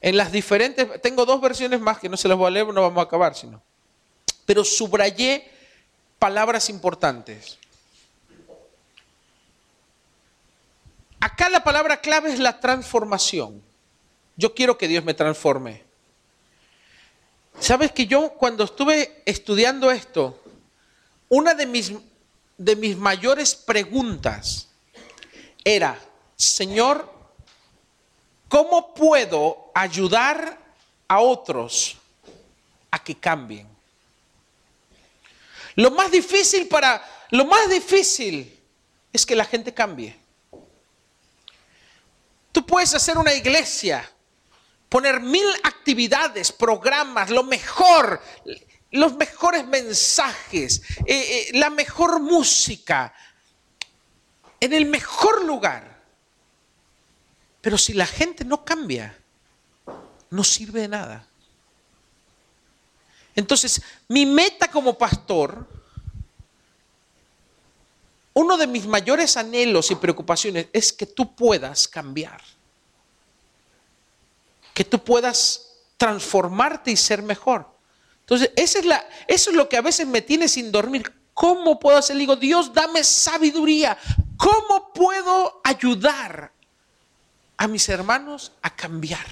[0.00, 2.82] en las diferentes, tengo dos versiones más que no se las voy a leer, no
[2.82, 3.62] vamos a acabar, sino,
[4.44, 5.50] pero subrayé
[6.18, 7.58] palabras importantes.
[11.20, 13.62] Acá la palabra clave es la transformación.
[14.36, 15.91] Yo quiero que Dios me transforme.
[17.62, 20.42] Sabes que yo cuando estuve estudiando esto,
[21.28, 21.92] una de mis,
[22.58, 24.66] de mis mayores preguntas
[25.62, 25.96] era,
[26.34, 27.08] Señor,
[28.48, 30.58] ¿cómo puedo ayudar
[31.06, 31.98] a otros
[32.90, 33.68] a que cambien?
[35.76, 38.58] Lo más difícil para, lo más difícil
[39.12, 40.18] es que la gente cambie.
[42.50, 44.11] Tú puedes hacer una iglesia,
[44.92, 48.20] poner mil actividades, programas, lo mejor,
[48.90, 53.14] los mejores mensajes, eh, eh, la mejor música,
[54.60, 55.98] en el mejor lugar.
[57.62, 59.18] Pero si la gente no cambia,
[60.28, 61.26] no sirve de nada.
[63.34, 65.66] Entonces, mi meta como pastor,
[68.34, 72.42] uno de mis mayores anhelos y preocupaciones es que tú puedas cambiar.
[74.74, 77.66] Que tú puedas transformarte y ser mejor.
[78.20, 78.80] Entonces, eso
[79.26, 81.12] es lo que a veces me tiene sin dormir.
[81.34, 82.16] ¿Cómo puedo hacer?
[82.16, 83.98] digo, Dios, dame sabiduría.
[84.36, 86.52] ¿Cómo puedo ayudar
[87.56, 89.26] a mis hermanos a cambiar?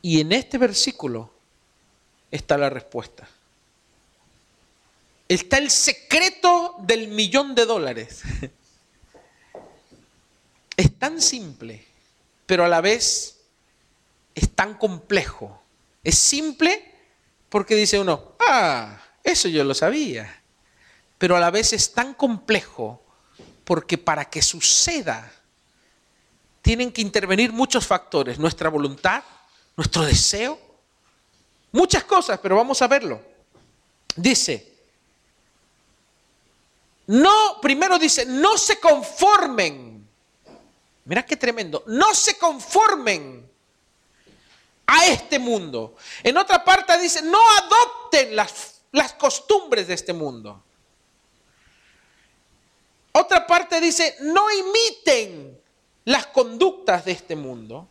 [0.00, 1.32] Y en este versículo
[2.30, 3.28] está la respuesta
[5.28, 8.22] está el secreto del millón de dólares.
[10.76, 11.84] Es tan simple,
[12.48, 13.40] pero a la vez
[14.34, 15.62] es tan complejo.
[16.02, 16.82] Es simple
[17.50, 20.42] porque dice uno, ah, eso yo lo sabía.
[21.18, 23.04] Pero a la vez es tan complejo
[23.64, 25.30] porque para que suceda
[26.62, 29.22] tienen que intervenir muchos factores, nuestra voluntad,
[29.76, 30.58] nuestro deseo,
[31.72, 33.20] muchas cosas, pero vamos a verlo.
[34.16, 34.72] Dice,
[37.08, 39.87] no, primero dice, no se conformen.
[41.08, 41.82] Mira qué tremendo.
[41.88, 43.50] No se conformen
[44.86, 45.96] a este mundo.
[46.22, 50.62] En otra parte dice, no adopten las, las costumbres de este mundo.
[53.10, 55.60] Otra parte dice, no imiten
[56.04, 57.88] las conductas de este mundo.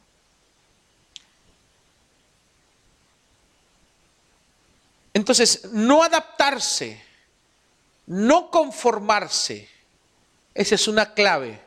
[5.13, 7.07] Entonces, no adaptarse
[8.07, 9.69] no conformarse.
[10.53, 11.61] Esa es una clave.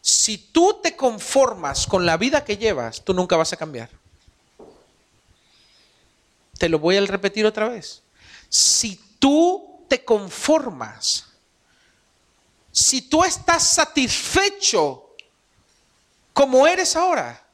[0.00, 3.90] Si tú te conformas con la vida que llevas, tú nunca vas a cambiar.
[6.58, 8.02] Te lo voy a repetir otra vez.
[8.48, 11.26] Si tú te conformas,
[12.72, 15.10] si tú estás satisfecho
[16.32, 17.44] como eres ahora,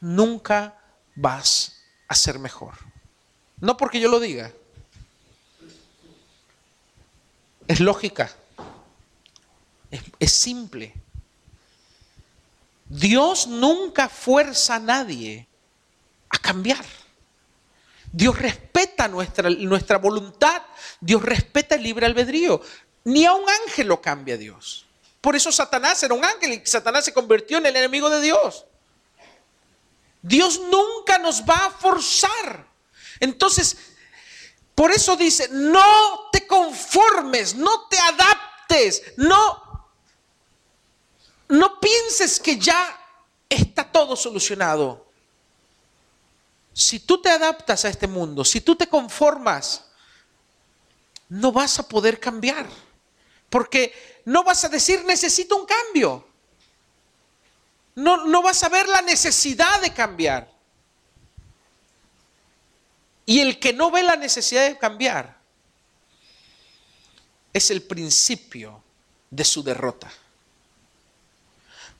[0.00, 0.78] nunca
[1.14, 2.74] vas a ser mejor.
[3.60, 4.52] No porque yo lo diga,
[7.68, 8.30] es lógica.
[10.18, 10.92] Es, simple.
[12.88, 15.48] Dios nunca fuerza a nadie
[16.28, 16.84] a cambiar.
[18.12, 20.62] Dios respeta nuestra, nuestra voluntad.
[21.00, 22.60] Dios respeta el libre albedrío.
[23.04, 24.86] Ni a un ángel lo cambia Dios.
[25.20, 28.64] Por eso Satanás era un ángel y Satanás se convirtió en el enemigo de Dios.
[30.22, 32.66] Dios nunca nos va a forzar.
[33.20, 33.76] Entonces,
[34.74, 39.62] por eso dice, no te conformes, no te adaptes, no,
[41.48, 42.98] no pienses que ya
[43.48, 45.06] está todo solucionado.
[46.72, 49.84] Si tú te adaptas a este mundo, si tú te conformas,
[51.28, 52.66] no vas a poder cambiar.
[53.48, 56.26] Porque no vas a decir necesito un cambio.
[57.94, 60.52] No, no vas a ver la necesidad de cambiar.
[63.24, 65.36] Y el que no ve la necesidad de cambiar
[67.52, 68.82] es el principio
[69.30, 70.12] de su derrota.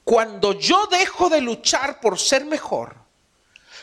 [0.06, 2.94] Cuando yo dejo de luchar por ser mejor,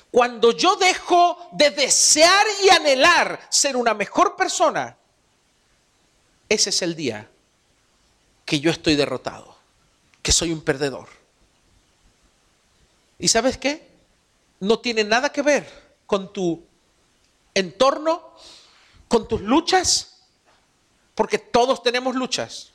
[0.09, 4.97] cuando yo dejo de desear y anhelar ser una mejor persona,
[6.47, 7.29] ese es el día
[8.45, 9.57] que yo estoy derrotado,
[10.21, 11.09] que soy un perdedor.
[13.19, 13.91] ¿Y sabes qué?
[14.61, 16.65] No tiene nada que ver con tu
[17.53, 18.33] entorno,
[19.09, 20.21] con tus luchas,
[21.15, 22.72] porque todos tenemos luchas.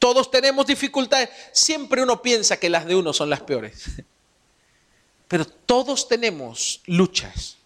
[0.00, 1.28] Todos tenemos dificultades.
[1.52, 3.84] Siempre uno piensa que las de uno son las peores.
[5.28, 7.58] Pero todos tenemos luchas.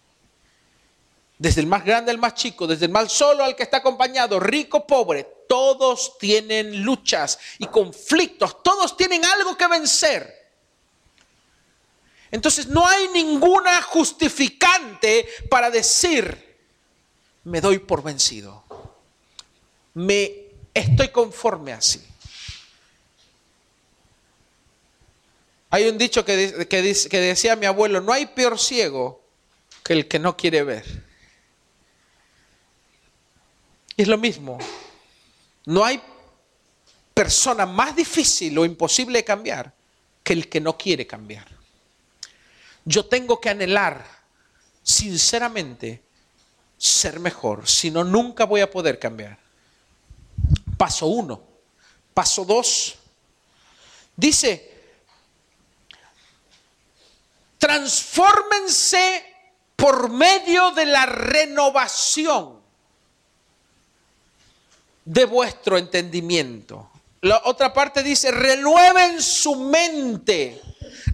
[1.37, 4.39] Desde el más grande al más chico, desde el más solo al que está acompañado,
[4.39, 10.45] rico, pobre, todos tienen luchas y conflictos, todos tienen algo que vencer.
[12.31, 16.57] Entonces no hay ninguna justificante para decir,
[17.45, 18.63] me doy por vencido,
[19.93, 22.05] me estoy conforme así.
[25.69, 29.23] Hay un dicho que, que, decía mi abuelo, no hay peor ciego
[29.83, 31.03] que el que no quiere ver.
[33.97, 34.57] Es lo mismo,
[35.65, 36.01] no hay
[37.13, 39.73] persona más difícil o imposible de cambiar
[40.23, 41.47] que el que no quiere cambiar.
[42.83, 44.05] Yo tengo que anhelar,
[44.83, 46.03] sinceramente,
[46.77, 49.39] ser mejor, si no, nunca voy a poder cambiar.
[50.77, 51.41] Paso uno.
[52.13, 52.95] Paso dos.
[54.15, 54.74] Dice,
[57.65, 59.25] transfórmense
[59.75, 62.61] por medio de la renovación
[65.03, 66.91] de vuestro entendimiento.
[67.21, 70.61] La otra parte dice, renueven su mente,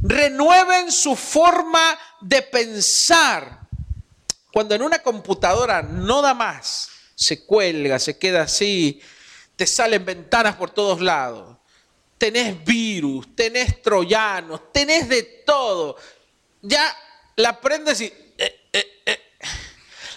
[0.01, 3.61] renueven su forma de pensar.
[4.51, 9.01] Cuando en una computadora no da más, se cuelga, se queda así,
[9.55, 11.55] te salen ventanas por todos lados,
[12.17, 15.95] tenés virus, tenés troyanos, tenés de todo
[16.61, 16.95] ya
[17.35, 18.05] la prendes y...
[18.05, 19.19] Eh, eh, eh.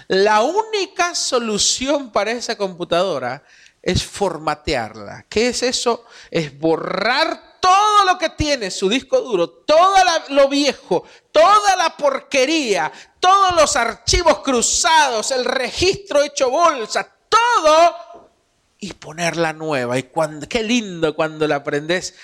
[0.09, 3.43] La única solución para esa computadora
[3.83, 5.27] es formatearla.
[5.29, 6.05] ¿Qué es eso?
[6.31, 9.95] Es borrar todo lo que tiene su disco duro, todo
[10.29, 18.31] lo viejo, toda la porquería, todos los archivos cruzados, el registro hecho bolsa, todo
[18.79, 19.97] y ponerla nueva.
[19.99, 22.15] Y cuando, qué lindo cuando la aprendes,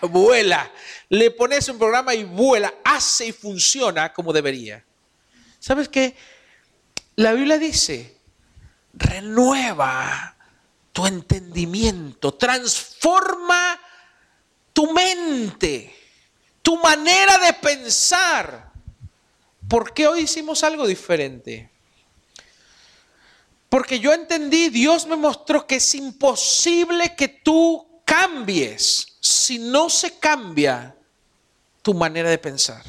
[0.00, 0.70] vuela
[1.12, 4.82] le pones un programa y vuela, hace y funciona como debería.
[5.58, 6.16] ¿Sabes qué?
[7.16, 8.16] La Biblia dice,
[8.94, 10.34] renueva
[10.90, 13.78] tu entendimiento, transforma
[14.72, 15.94] tu mente,
[16.62, 18.72] tu manera de pensar.
[19.68, 21.70] ¿Por qué hoy hicimos algo diferente?
[23.68, 30.18] Porque yo entendí, Dios me mostró que es imposible que tú cambies si no se
[30.18, 30.96] cambia
[31.82, 32.82] tu manera de pensar.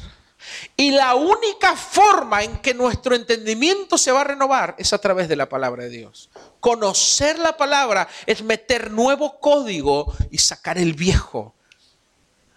[0.76, 5.28] Y la única forma en que nuestro entendimiento se va a renovar es a través
[5.28, 6.30] de la palabra de Dios.
[6.60, 11.54] Conocer la palabra es meter nuevo código y sacar el viejo.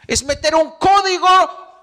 [0.05, 1.27] Es meter un código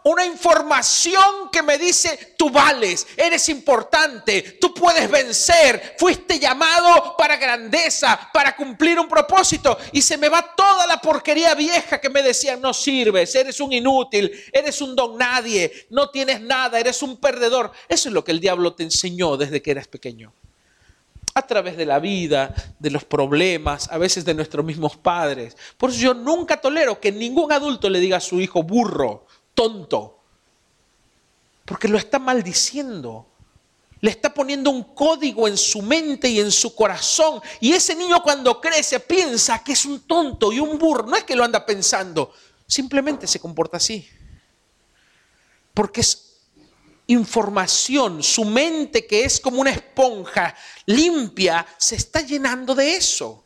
[0.05, 7.39] una información que me dice, tú vales, eres importante, tú puedes vencer, fuiste llamado para
[7.39, 9.79] grandeza, para cumplir un propósito.
[9.93, 13.73] Y se me va toda la porquería vieja que me decían, no sirves, eres un
[13.73, 17.73] inútil, eres un don nadie, no tienes nada, eres un perdedor.
[17.89, 20.35] Eso es lo que el diablo te enseñó desde que eras pequeño
[21.35, 25.57] a través de la vida, de los problemas, a veces de nuestros mismos padres.
[25.77, 30.21] Por eso yo nunca tolero que ningún adulto le diga a su hijo burro, tonto.
[31.65, 33.27] Porque lo está maldiciendo.
[34.01, 37.41] Le está poniendo un código en su mente y en su corazón.
[37.61, 41.07] Y ese niño cuando crece piensa que es un tonto y un burro.
[41.07, 42.33] No es que lo anda pensando,
[42.67, 44.07] simplemente se comporta así.
[45.73, 46.25] Porque es
[47.07, 50.55] información, su mente que es como una esponja
[50.87, 53.45] limpia, se está llenando de eso.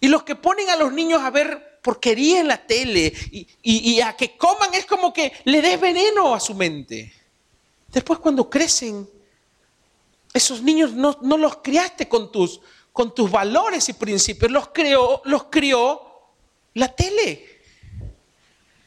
[0.00, 3.12] Y los que ponen a los niños a ver porquería en la tele
[3.62, 7.12] y, a que coman es como que le des veneno a su mente.
[7.86, 9.08] Después cuando crecen,
[10.34, 12.60] esos niños no, los criaste con tus,
[12.92, 16.02] con tus valores y principios, los, creó, los crió
[16.74, 17.60] la tele.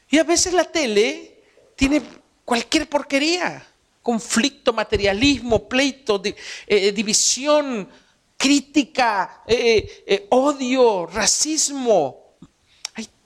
[0.09, 1.41] Y a veces la tele
[1.77, 2.01] tiene
[2.43, 3.65] cualquier porquería,
[4.01, 6.21] conflicto, materialismo, pleito,
[6.67, 7.87] eh, división,
[8.35, 12.18] crítica, eh, eh, odio, racismo,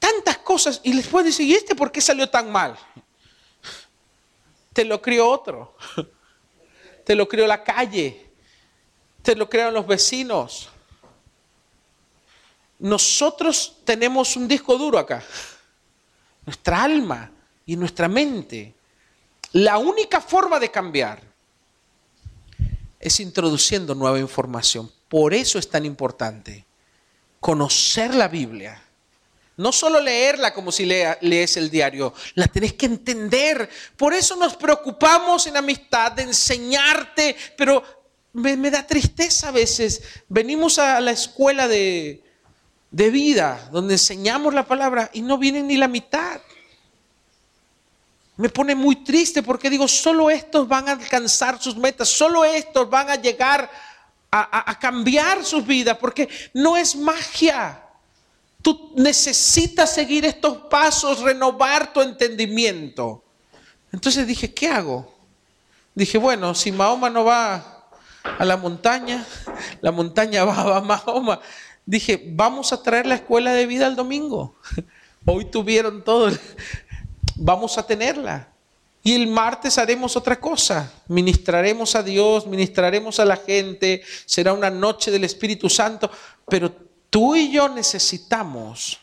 [0.04, 2.78] tantas cosas y les puedo decir, ¿y este por qué salió tan mal?
[4.74, 5.78] Te lo crió otro,
[7.06, 8.30] te lo crió la calle,
[9.22, 10.70] te lo crearon los vecinos.
[12.80, 15.24] Nosotros tenemos un disco duro acá.
[16.46, 17.32] nuestra alma
[17.66, 18.76] y nuestra mente.
[19.54, 21.22] La única forma de cambiar
[23.00, 24.92] es introduciendo nueva información.
[25.08, 26.66] Por eso es tan importante
[27.40, 28.83] conocer la Biblia.
[29.58, 33.70] No solo leerla como si lees el diario, la tenés que entender.
[33.96, 37.84] Por eso nos preocupamos en amistad de enseñarte, pero
[38.34, 40.02] me, da tristeza a veces.
[40.28, 42.24] Venimos a la escuela de,
[42.90, 46.42] de vida, donde enseñamos la palabra y no vienen ni la mitad.
[48.38, 52.90] Me pone muy triste porque digo, solo estos van a alcanzar sus metas, solo estos
[52.90, 53.70] van a llegar
[54.36, 57.83] a, cambiar sus vidas, porque no es magia.
[58.64, 63.24] Tú necesitas seguir estos pasos, renovar tu entendimiento.
[63.92, 65.14] Entonces dije, ¿qué hago?
[65.94, 67.92] Dije, bueno, si Mahoma no va
[68.24, 69.24] a la montaña,
[69.82, 71.40] la montaña va a Mahoma.
[71.86, 74.56] Dije, vamos a traer la escuela de vida el domingo.
[75.26, 76.32] Hoy tuvieron todo
[77.36, 78.50] vamos a tenerla.
[79.04, 80.92] Y el martes haremos otra cosa.
[81.10, 86.10] Ministraremos a Dios, ministraremos a la gente, será una noche del Espíritu Santo,
[86.48, 86.74] pero
[87.14, 89.00] tú y yo necesitamos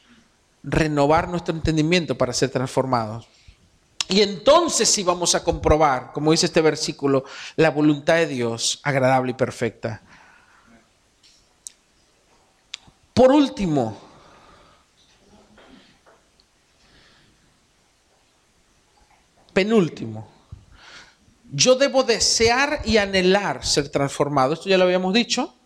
[0.65, 3.29] renovar nuestro entendimiento para ser transformados.
[4.09, 9.31] Y entonces sí vamos a comprobar, como dice este versículo, la voluntad de Dios agradable
[9.31, 10.03] y perfecta.
[13.15, 13.97] Por último,
[19.53, 20.29] penúltimo.
[21.53, 24.55] Yo debo desear y anhelar ser transformado.
[24.55, 25.60] Esto ya lo habíamos dicho.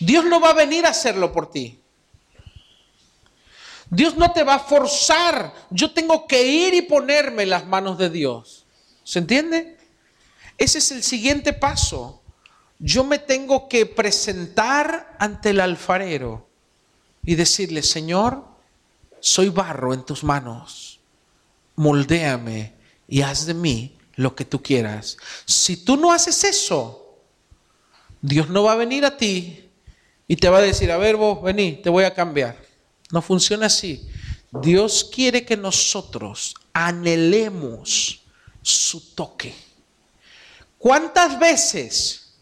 [0.00, 1.78] Dios no va a venir a hacerlo por ti.
[3.90, 5.54] Dios no te va a forzar.
[5.70, 8.66] Yo tengo que ir y ponerme en las manos de Dios.
[9.04, 9.76] ¿Se entiende?
[10.58, 12.22] Ese es el siguiente paso.
[12.78, 16.48] Yo me tengo que presentar ante el alfarero
[17.24, 18.44] y decirle, Señor,
[19.20, 20.90] soy barro en tus manos
[21.80, 22.74] moldéame
[23.08, 25.16] y haz de mí lo que tú quieras.
[25.46, 27.16] Si tú no haces eso,
[28.20, 29.69] Dios no va a venir a ti
[30.30, 32.56] y te va a decir, a ver vos, vení, te voy a cambiar.
[33.10, 34.08] No funciona así.
[34.52, 38.22] Dios quiere que nosotros anhelemos
[38.62, 39.52] su toque.
[40.78, 42.34] ¿Cuántas veces?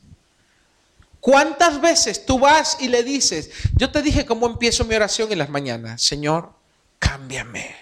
[1.19, 5.39] ¿Cuántas veces tú vas y le dices, yo te dije cómo empiezo mi oración en
[5.39, 6.53] las mañanas, Señor,
[6.99, 7.75] cámbiame.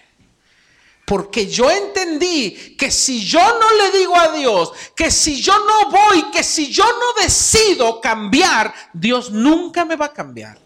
[1.07, 5.89] Porque yo entendí que si yo no le digo a Dios, que si yo no
[5.89, 10.59] voy, que si yo no decido cambiar, Dios nunca me va a cambiar.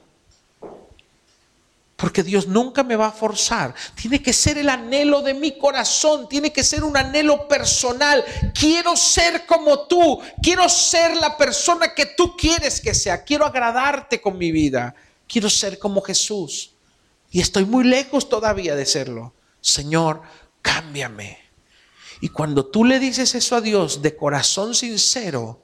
[1.94, 3.74] Porque Dios nunca me va a forzar.
[3.94, 8.24] Tiene que ser el anhelo de mi corazón, tiene que ser un anhelo personal.
[8.58, 14.22] Quiero ser como tú, quiero ser la persona que tú quieres que sea, quiero agradarte
[14.22, 14.94] con mi vida,
[15.28, 16.70] quiero ser como Jesús.
[17.30, 19.34] Y estoy muy lejos todavía de serlo.
[19.60, 20.22] Señor,
[20.62, 21.38] cámbiame.
[22.20, 25.62] Y cuando tú le dices eso a Dios de corazón sincero,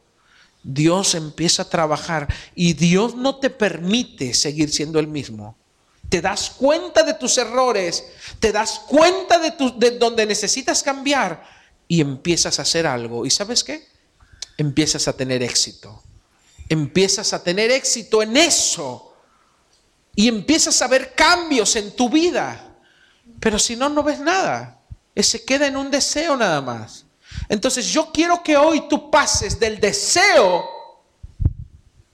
[0.63, 5.57] Dios empieza a trabajar y Dios no te permite seguir siendo el mismo.
[6.09, 8.05] Te das cuenta de tus errores,
[8.41, 11.45] te das cuenta de, de donde necesitas cambiar
[11.87, 13.27] y empiezas a hacer algo.
[13.27, 13.87] ¿Y sabes qué?
[14.57, 16.03] Empiezas a tener éxito.
[16.69, 19.15] Empiezas a tener éxito en eso.
[20.15, 22.66] Y empiezas a ver cambios en tu vida.
[23.41, 24.81] Pero si no, no ves nada.
[25.15, 27.07] Se queda en un deseo nada más.
[27.49, 30.65] Entonces yo quiero que hoy tú pases del deseo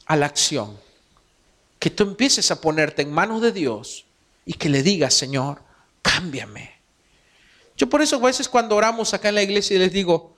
[0.07, 0.79] a la acción.
[1.79, 4.07] Que tú empieces a ponerte en manos de Dios
[4.45, 5.63] y que le digas, Señor,
[6.01, 6.73] cámbiame.
[7.77, 10.37] Yo por eso a veces cuando oramos acá en la iglesia les digo,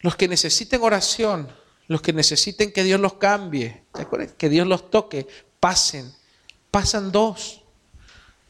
[0.00, 1.48] los que necesiten oración,
[1.88, 3.82] los que necesiten que Dios los cambie,
[4.38, 5.26] que Dios los toque,
[5.58, 6.12] pasen.
[6.70, 7.62] Pasan dos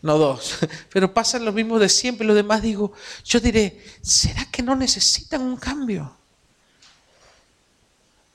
[0.03, 0.59] no dos,
[0.93, 2.27] pero pasan los mismos de siempre.
[2.27, 2.93] Los demás digo,
[3.25, 6.17] yo diré, ¿será que no necesitan un cambio?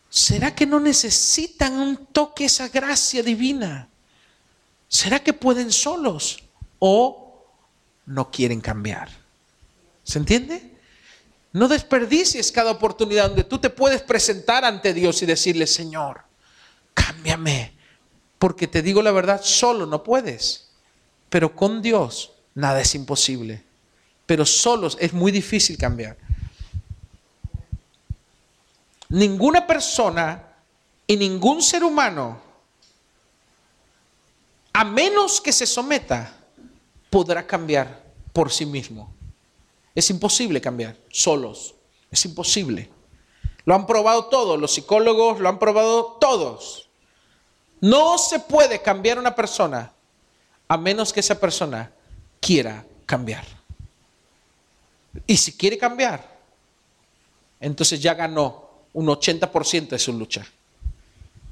[0.10, 3.88] ¿Será que no necesitan un toque, esa gracia divina?
[4.90, 6.44] ¿Será que pueden solos
[6.80, 7.46] o
[8.06, 9.10] no quieren cambiar?
[10.04, 10.72] ¿Se entiende?
[11.54, 16.24] No desperdicies cada oportunidad donde tú te puedes presentar ante Dios y decirle, Señor,
[16.94, 17.74] cámbiame,
[18.38, 20.71] porque te digo la verdad, solo no puedes.
[21.32, 23.64] Pero con Dios nada es imposible.
[24.26, 26.18] Pero solos es muy difícil cambiar.
[29.08, 30.46] Ninguna persona
[31.08, 32.38] y ningún ser humano,
[34.74, 36.38] a menos que se someta,
[37.10, 38.04] podrá cambiar
[38.34, 39.14] por sí mismo.
[39.96, 41.76] Es imposible cambiar solos.
[42.12, 42.90] Es imposible.
[43.64, 46.90] Lo han probado todos, los psicólogos lo han probado todos.
[47.80, 49.94] No se puede cambiar una persona
[50.72, 51.92] a menos que esa persona
[52.40, 53.44] quiera cambiar.
[55.28, 56.26] Y si quiere cambiar,
[57.60, 60.46] entonces ya ganó un 80% de su lucha.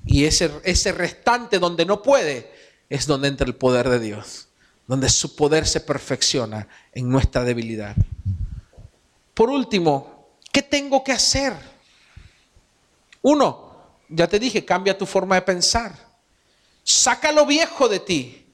[0.05, 2.49] Y ese, ese restante donde no puede
[2.87, 4.47] es donde entra el poder de Dios,
[4.87, 7.97] donde su poder se perfecciona en nuestra debilidad.
[9.33, 11.51] Por último, ¿qué tengo que hacer?
[13.21, 15.93] Uno, ya te dije, cambia tu forma de pensar.
[16.85, 18.45] Saca lo viejo de ti,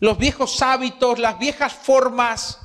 [0.00, 2.58] los viejos hábitos, las viejas formas,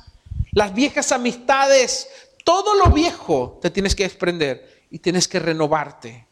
[0.52, 2.08] las viejas amistades,
[2.44, 6.26] todo lo viejo te tienes que desprender y tienes que renovarte.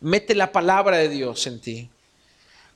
[0.00, 1.90] Mete la palabra de Dios en ti.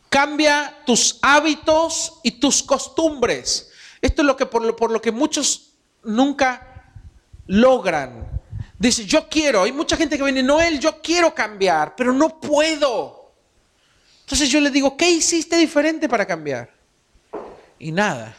[0.09, 3.71] Cambia tus hábitos y tus costumbres.
[4.01, 5.73] Esto es lo que por lo, por lo que muchos
[6.05, 6.93] nunca
[7.47, 8.41] logran.
[8.79, 13.33] Dice, yo quiero, hay mucha gente que viene, Noel, yo quiero cambiar, pero no puedo.
[14.21, 16.78] Entonces yo le digo, ¿qué hiciste diferente para cambiar?
[17.79, 18.37] Y nada.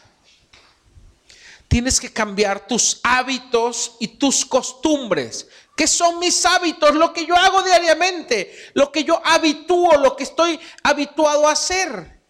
[1.68, 5.48] Tienes que cambiar tus hábitos y tus costumbres.
[5.76, 6.94] ¿Qué son mis hábitos?
[6.94, 12.20] Lo que yo hago diariamente, lo que yo habitúo, lo que estoy habituado a hacer.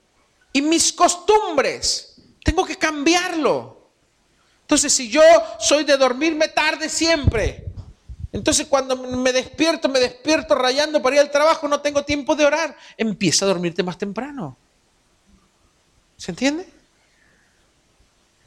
[0.53, 2.17] Y mis costumbres.
[2.45, 3.91] Tengo que cambiarlo.
[4.63, 5.23] Entonces, si yo
[5.59, 7.65] soy de dormirme tarde siempre,
[8.33, 12.47] entonces cuando me despierto, me despierto rayando para ir al trabajo, no tengo tiempo de
[12.47, 12.77] orar.
[12.97, 14.57] Empieza a dormirte más temprano.
[16.17, 16.80] ¿Se entiende?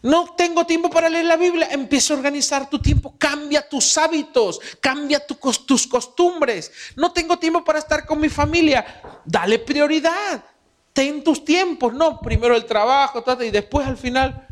[0.04, 1.70] No tengo tiempo para leer la Biblia.
[1.72, 3.16] Empieza a organizar tu tiempo.
[3.18, 4.60] Cambia tus hábitos.
[4.80, 6.72] Cambia tus costumbres.
[6.96, 9.02] No tengo tiempo para estar con mi familia.
[9.26, 10.44] Dale prioridad.
[10.92, 11.94] Ten tus tiempos.
[11.94, 14.48] No, primero el trabajo y después al final.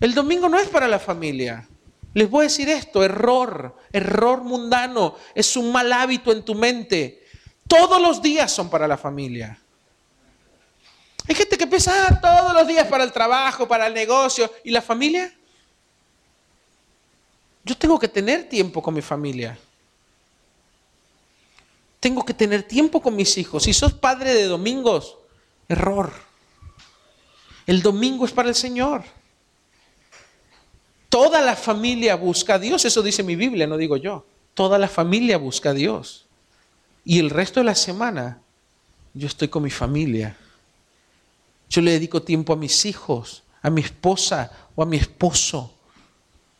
[0.00, 1.68] El domingo no es para la familia.
[2.14, 7.24] Les voy a decir esto, error, error mundano, es un mal hábito en tu mente.
[7.68, 9.60] Todos los días son para la familia.
[11.30, 14.52] Hay gente que piensa ah, todos los días para el trabajo, para el negocio.
[14.64, 15.32] ¿Y la familia?
[17.64, 19.56] Yo tengo que tener tiempo con mi familia.
[22.00, 23.62] Tengo que tener tiempo con mis hijos.
[23.62, 25.18] Si sos padre de domingos,
[25.68, 26.12] error.
[27.64, 29.04] El domingo es para el Señor.
[31.08, 34.26] Toda la familia busca a Dios, eso dice mi Biblia, no digo yo.
[34.54, 36.26] Toda la familia busca a Dios.
[37.04, 38.42] Y el resto de la semana
[39.14, 40.36] yo estoy con mi familia.
[41.70, 45.72] Yo le dedico tiempo a mis hijos, a mi esposa o a mi esposo.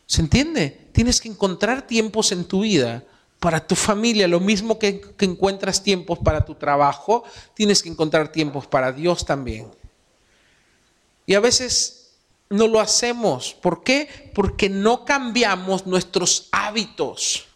[0.06, 0.88] ¿Se entiende?
[0.92, 3.04] Tienes que encontrar tiempos en tu vida
[3.40, 8.66] para tu familia, lo mismo que, encuentras tiempos para tu trabajo, tienes que encontrar tiempos
[8.66, 9.68] para Dios también.
[11.26, 12.12] Y a veces
[12.48, 13.54] no lo hacemos.
[13.54, 14.30] ¿Por qué?
[14.34, 17.46] Porque no cambiamos nuestros hábitos.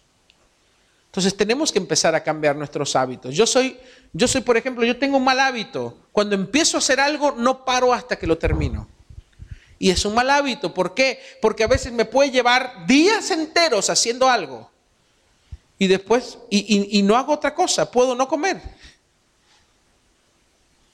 [1.14, 3.32] Entonces tenemos que empezar a cambiar nuestros hábitos.
[3.36, 3.78] Yo soy,
[4.12, 5.96] yo soy, por ejemplo, yo tengo un mal hábito.
[6.10, 8.88] Cuando empiezo a hacer algo, no paro hasta que lo termino.
[9.78, 10.74] Y es un mal hábito.
[10.74, 11.20] ¿Por qué?
[11.40, 14.68] Porque a veces me puede llevar días enteros haciendo algo.
[15.78, 18.60] Y después, y, no hago otra cosa, puedo no comer.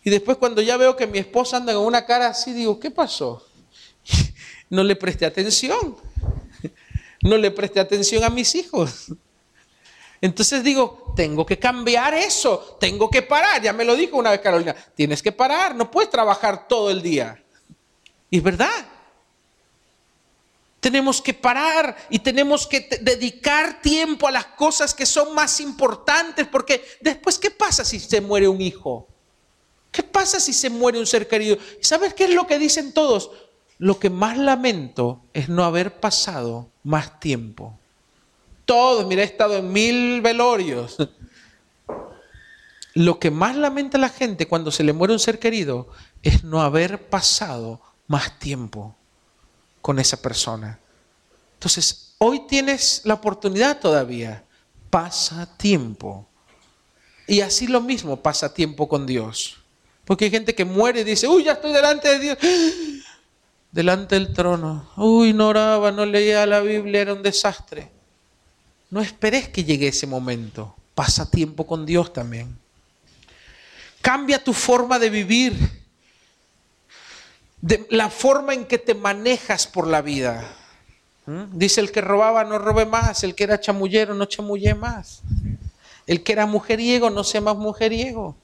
[0.05, 2.91] Y después cuando ya veo que mi esposa anda con una cara así, digo, ¿qué
[2.91, 3.43] pasó?
[4.69, 5.97] no le presté atención.
[7.23, 9.13] No le presté atención a mis hijos.
[10.21, 13.63] Entonces digo, tengo que cambiar eso, tengo que parar.
[13.63, 17.01] Ya me lo dijo una vez Carolina, tienes que parar, no puedes trabajar todo el
[17.01, 17.43] día.
[18.29, 18.87] Y es verdad.
[20.81, 26.47] Tenemos que parar y tenemos que dedicar tiempo a las cosas que son más importantes,
[26.47, 29.07] porque después, ¿qué pasa si se muere un hijo?
[29.91, 31.59] ¿Qué pasa si se muere un ser querido?
[31.81, 33.31] ¿Sabes qué es lo que dicen todos?
[33.79, 37.80] Lo que más lamento es no haber pasado más tiempo.
[38.71, 40.97] Todos, mira, he estado en mil velorios.
[42.95, 45.89] Lo que más lamenta la gente cuando se le muere un ser querido
[46.23, 48.95] es no haber pasado más tiempo
[49.83, 50.79] con esa persona.
[51.55, 54.45] Entonces, hoy tienes la oportunidad todavía.
[54.89, 56.29] Pasa tiempo.
[57.27, 59.57] Y así lo mismo, pasa tiempo con Dios.
[60.05, 62.39] Porque hay gente que muere y dice, uy, ya estoy delante de Dios
[63.73, 64.93] delante del trono.
[64.97, 67.99] Uy, no oraba, no leía la Biblia, era un desastre.
[68.91, 70.75] No esperes que llegue ese momento.
[70.95, 72.59] Pasa tiempo con Dios también.
[74.03, 75.55] Cambia tu forma de vivir,
[77.61, 80.57] de la forma en que te manejas por la vida.
[81.27, 81.59] ¿Mm?
[81.59, 85.21] Dice el que robaba no robe más, el que era chamullero no chamulle más.
[86.07, 88.37] El que era mujeriego no sea más mujeriego.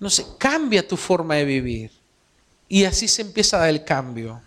[0.00, 1.90] No sé, cambia tu forma de vivir.
[2.68, 4.40] Y así se empieza a dar el cambio.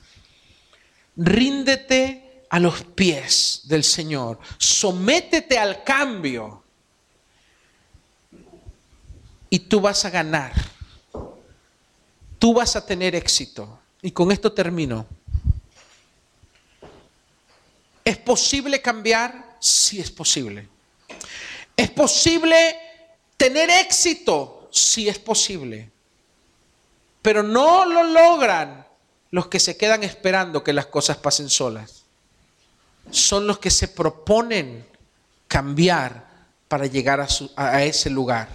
[1.16, 2.21] Ríndete
[2.52, 4.38] a los pies del Señor.
[4.58, 6.62] Sométete al cambio.
[9.50, 10.52] Y tú vas a ganar.
[12.38, 13.80] Tú vas a tener éxito.
[14.02, 15.06] Y con esto termino.
[18.04, 19.56] ¿Es posible cambiar?
[19.62, 20.68] Sí es posible.
[21.78, 22.76] ¿Es posible
[23.38, 24.68] tener éxito?
[24.74, 25.90] Sí es posible.
[27.22, 28.86] Pero no lo logran
[29.30, 32.01] los que se quedan esperando que las cosas pasen solas.
[33.10, 34.86] Son los que se proponen
[35.48, 36.30] cambiar
[36.68, 37.20] para llegar
[37.56, 38.48] a, ese lugar.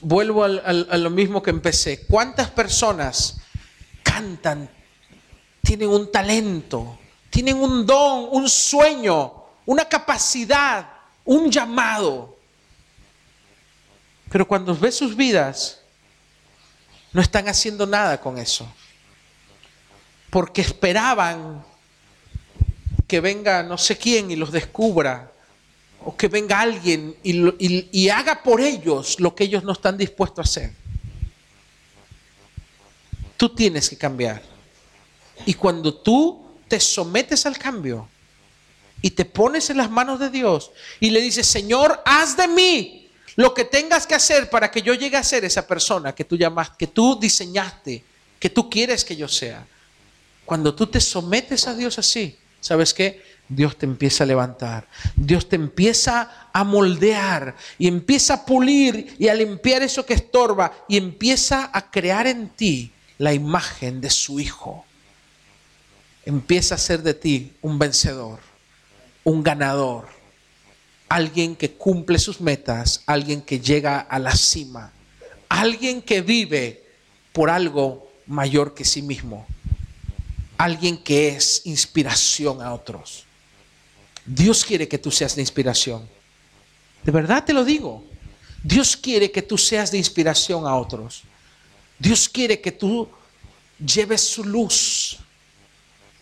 [0.00, 2.06] Vuelvo a lo mismo que empecé.
[2.06, 3.40] ¿Cuántas personas
[4.02, 4.68] cantan,
[5.62, 6.98] tienen un talento,
[7.30, 10.88] tienen un don, un sueño, una capacidad,
[11.24, 12.36] un llamado?
[14.28, 15.80] Pero cuando ves sus vidas,
[17.12, 18.66] no están haciendo nada con eso.
[20.30, 21.64] Porque esperaban
[23.12, 25.30] que venga no sé quién y los descubra.
[26.02, 30.48] O que venga alguien y, haga por ellos lo que ellos no están dispuestos a
[30.48, 30.72] hacer.
[33.36, 34.40] Tú tienes que cambiar.
[35.44, 38.08] Y cuando tú te sometes al cambio
[39.02, 43.10] y te pones en las manos de Dios y le dices, Señor, haz de mí
[43.36, 46.38] lo que tengas que hacer para que yo llegue a ser esa persona que tú
[46.38, 48.02] llamas, que tú diseñaste,
[48.38, 49.66] que tú quieres que yo sea.
[50.46, 53.22] Cuando tú te sometes a Dios así, ¿sabes qué?
[53.50, 59.28] Dios te empieza a levantar, Dios te empieza a moldear y empieza a pulir y
[59.28, 64.40] a limpiar eso que estorba y empieza a crear en ti la imagen de su
[64.40, 64.86] Hijo.
[66.24, 68.38] Empieza a ser de ti un vencedor,
[69.24, 70.06] un ganador
[71.12, 74.92] alguien que cumple sus metas, alguien que llega a la cima,
[75.50, 76.86] alguien que vive
[77.34, 79.46] por algo mayor que sí mismo,
[80.62, 83.24] alguien que es inspiración a otros.
[84.24, 86.08] Dios quiere que tú seas de inspiración.
[87.02, 88.04] De verdad te lo digo.
[88.62, 91.22] Dios quiere que tú seas de inspiración a otros.
[91.98, 93.08] Dios quiere que tú
[93.84, 95.18] lleves su luz,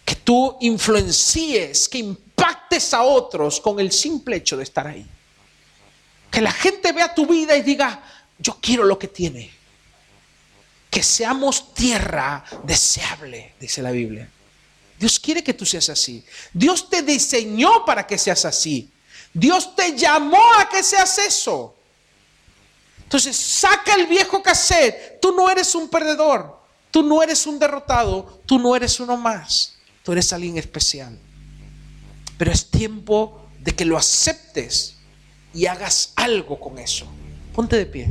[0.07, 5.07] que tú influencies, que impactes a otros con el simple hecho de estar ahí.
[6.31, 8.03] Que la gente vea tu vida y diga,
[8.39, 9.60] yo quiero lo que tiene.
[10.91, 14.29] Que seamos tierra deseable, dice la Biblia.
[14.99, 16.23] Dios quiere que tú seas así.
[16.53, 18.91] Dios te diseñó para que seas así.
[19.33, 21.75] Dios te llamó a que seas eso.
[23.05, 25.19] Entonces, saca el viejo cassette.
[25.21, 26.61] Tú no eres un perdedor.
[26.91, 28.41] Tú no eres un derrotado.
[28.45, 29.75] Tú no eres uno más.
[30.03, 31.19] Tú eres alguien especial.
[32.37, 34.97] Pero es tiempo de que lo aceptes
[35.55, 37.07] y hagas algo con eso.
[37.55, 38.11] Ponte de pie.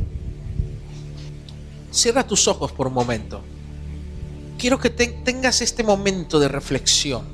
[1.90, 3.42] Cierra tus ojos por un momento.
[4.58, 7.24] Quiero que tengas este momento de reflexión.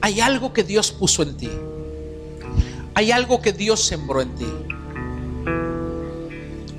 [0.00, 1.50] Hay algo que Dios puso en ti.
[2.94, 4.46] Hay algo que Dios sembró en ti.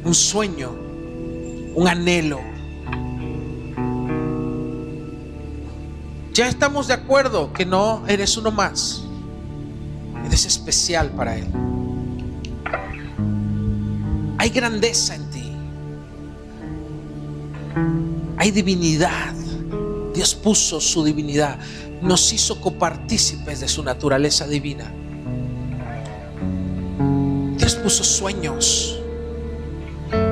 [0.04, 0.72] Un sueño,
[1.76, 2.40] un anhelo,
[6.38, 9.02] Ya estamos de acuerdo que no eres uno más.
[10.24, 11.67] Eres especial para Él.
[14.38, 15.52] Hay grandeza en ti.
[18.38, 19.34] Hay divinidad.
[20.14, 21.58] Dios puso su divinidad.
[22.02, 24.92] Nos hizo copartícipes de su naturaleza divina.
[27.58, 29.00] Dios puso sueños.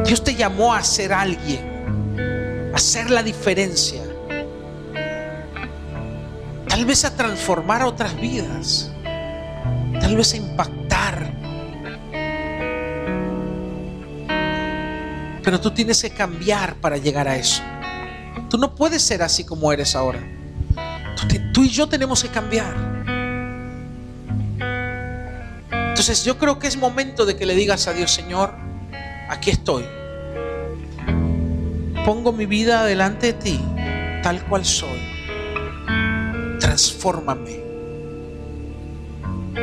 [0.05, 4.01] Dios te llamó a ser alguien, a hacer la diferencia
[6.75, 8.91] tal vez a transformar otras vidas,
[10.01, 10.84] tal vez a impactar.
[15.45, 17.61] Pero tú tienes que cambiar para llegar a eso.
[18.49, 20.19] Tú no puedes ser así como eres ahora.
[21.53, 22.73] Tú, y yo tenemos que cambiar.
[25.69, 28.55] Entonces yo creo que es momento de que le digas a Dios, Señor,
[29.29, 29.85] aquí estoy.
[32.03, 33.61] Pongo mi vida delante de ti,
[34.23, 35.15] tal cual soy
[36.59, 37.61] transfórmame.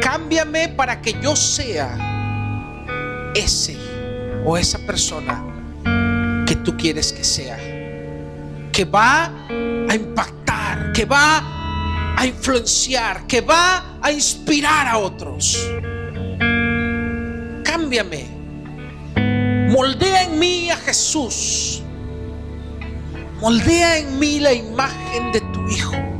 [0.01, 3.76] Cámbiame para que yo sea ese
[4.45, 5.51] o esa persona
[6.63, 7.59] tú quieres que sea.
[8.73, 9.31] Que va
[9.89, 15.59] a impactar, que va a influenciar, que va a inspirar a otros.
[17.65, 18.27] Cámbiame.
[19.71, 21.83] Moldea en mí a Jesús.
[23.41, 26.13] Moldea en mí la imagen de tu Hijo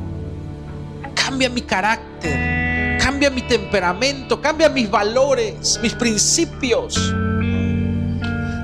[1.33, 7.15] cambia mi carácter, cambia mi temperamento, cambia mis valores, mis principios.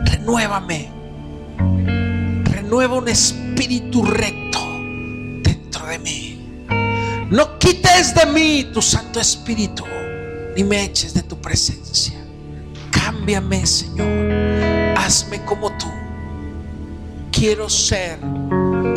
[0.05, 0.98] Renuévame.
[2.69, 4.59] Renueva un espíritu recto
[5.43, 6.67] dentro de mí.
[7.31, 9.85] No quites de mí tu Santo Espíritu,
[10.55, 12.23] ni me eches de tu presencia.
[12.91, 14.99] Cámbiame, Señor.
[14.99, 15.87] Hazme como tú.
[17.33, 18.19] Quiero ser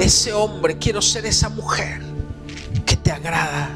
[0.02, 2.02] ese hombre, quiero ser esa mujer
[2.86, 3.70] que te te agrada.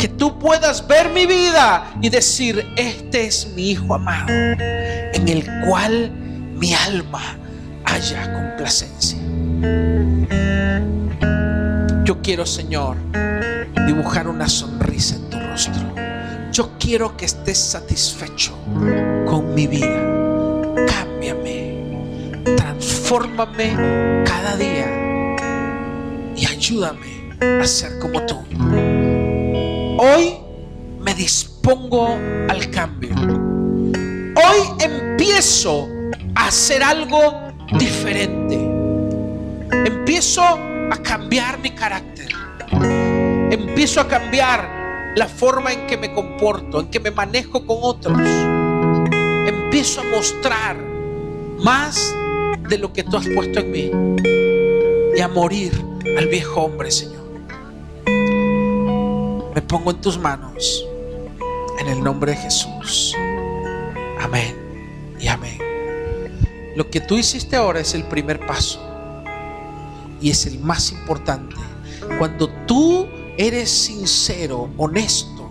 [0.00, 5.48] Que tú puedas ver mi vida y decir, este es mi Hijo amado, en el
[5.64, 7.38] cual mi alma
[7.88, 9.18] haya complacencia.
[12.04, 12.96] Yo quiero, Señor,
[13.86, 15.94] dibujar una sonrisa en tu rostro.
[16.52, 18.56] Yo quiero que estés satisfecho
[19.26, 20.00] con mi vida.
[20.86, 25.36] Cámbiame, transfórmame cada día
[26.36, 28.36] y ayúdame a ser como tú.
[30.00, 30.38] Hoy
[31.00, 32.16] me dispongo
[32.48, 33.14] al cambio.
[34.36, 35.88] Hoy empiezo
[36.34, 37.47] a hacer algo
[37.78, 38.56] diferente.
[39.70, 42.28] Empiezo a cambiar mi carácter.
[43.50, 48.18] Empiezo a cambiar la forma en que me comporto, en que me manejo con otros.
[49.46, 50.76] Empiezo a mostrar
[51.58, 52.14] más
[52.68, 53.90] de lo que tú has puesto en mí
[55.16, 55.72] y a morir
[56.16, 57.18] al viejo hombre, Señor.
[59.54, 60.86] Me pongo en tus manos
[61.80, 63.14] en el nombre de Jesús.
[64.20, 64.54] Amén
[65.20, 65.67] y amén.
[66.78, 68.80] Lo que tú hiciste ahora es el primer paso
[70.20, 71.56] y es el más importante.
[72.18, 75.50] Cuando tú eres sincero, honesto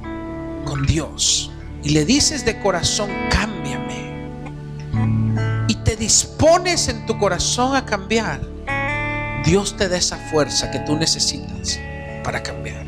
[0.63, 1.51] con Dios
[1.83, 4.29] y le dices de corazón, cámbiame,
[5.67, 8.39] y te dispones en tu corazón a cambiar,
[9.43, 11.77] Dios te da esa fuerza que tú necesitas
[12.23, 12.85] para cambiar.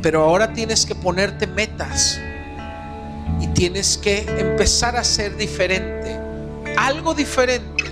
[0.00, 2.18] Pero ahora tienes que ponerte metas
[3.42, 6.18] y tienes que empezar a ser diferente,
[6.80, 7.84] algo diferente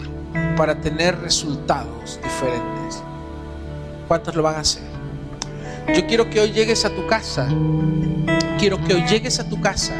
[0.56, 3.02] para tener resultados diferentes.
[4.08, 4.82] ¿Cuántos lo van a hacer?
[5.94, 7.48] Yo quiero que hoy llegues a tu casa.
[8.58, 9.94] Quiero que hoy llegues a tu casa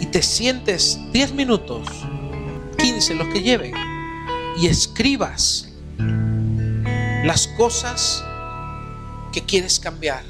[0.00, 1.88] y te sientes 10 minutos,
[2.78, 3.72] 15, los que lleven,
[4.60, 5.68] y escribas
[7.24, 8.24] las cosas
[9.32, 10.24] que quieres cambiar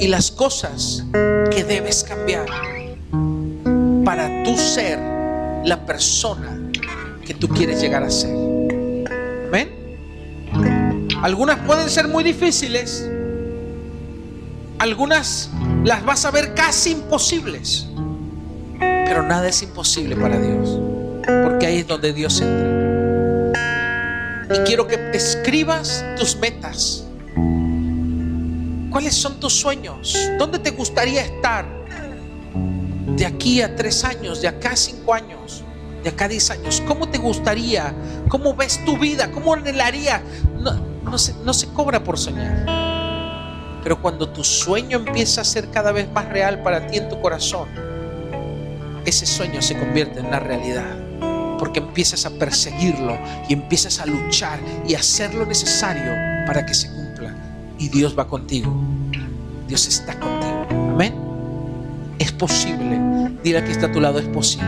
[0.00, 1.04] y las cosas
[1.50, 2.46] que debes cambiar
[4.04, 5.19] para tú ser
[5.64, 6.58] la persona
[7.24, 8.30] que tú quieres llegar a ser.
[9.48, 9.70] Amén.
[11.22, 13.08] Algunas pueden ser muy difíciles.
[14.78, 15.50] Algunas
[15.84, 17.86] las vas a ver casi imposibles.
[18.78, 20.80] Pero nada es imposible para Dios.
[21.44, 22.80] Porque ahí es donde Dios entra.
[24.54, 27.04] Y quiero que escribas tus metas.
[28.90, 30.16] ¿Cuáles son tus sueños?
[30.38, 31.79] ¿Dónde te gustaría estar?
[33.20, 35.62] De aquí a tres años, de acá a cinco años,
[36.02, 36.82] de acá a diez años.
[36.88, 37.94] ¿Cómo te gustaría?
[38.30, 39.30] ¿Cómo ves tu vida?
[39.30, 40.22] ¿Cómo anhelarías?
[40.58, 40.72] No,
[41.04, 42.64] no, se, no se cobra por soñar.
[43.82, 47.20] Pero cuando tu sueño empieza a ser cada vez más real para ti en tu
[47.20, 47.68] corazón,
[49.04, 50.96] ese sueño se convierte en una realidad
[51.58, 53.18] porque empiezas a perseguirlo
[53.50, 54.58] y empiezas a luchar
[54.88, 56.10] y hacer lo necesario
[56.46, 57.34] para que se cumpla.
[57.78, 58.74] Y Dios va contigo.
[59.68, 60.66] Dios está contigo.
[60.70, 61.14] Amén.
[62.18, 63.09] Es posible.
[63.42, 64.66] Dile que está a tu lado, es posible.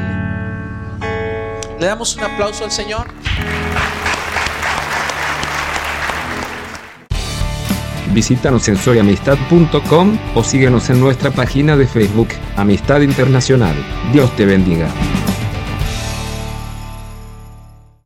[1.79, 3.09] Le damos un aplauso al Señor.
[8.13, 13.75] Visítanos en soyamistad.com o síguenos en nuestra página de Facebook, Amistad Internacional.
[14.13, 14.89] Dios te bendiga.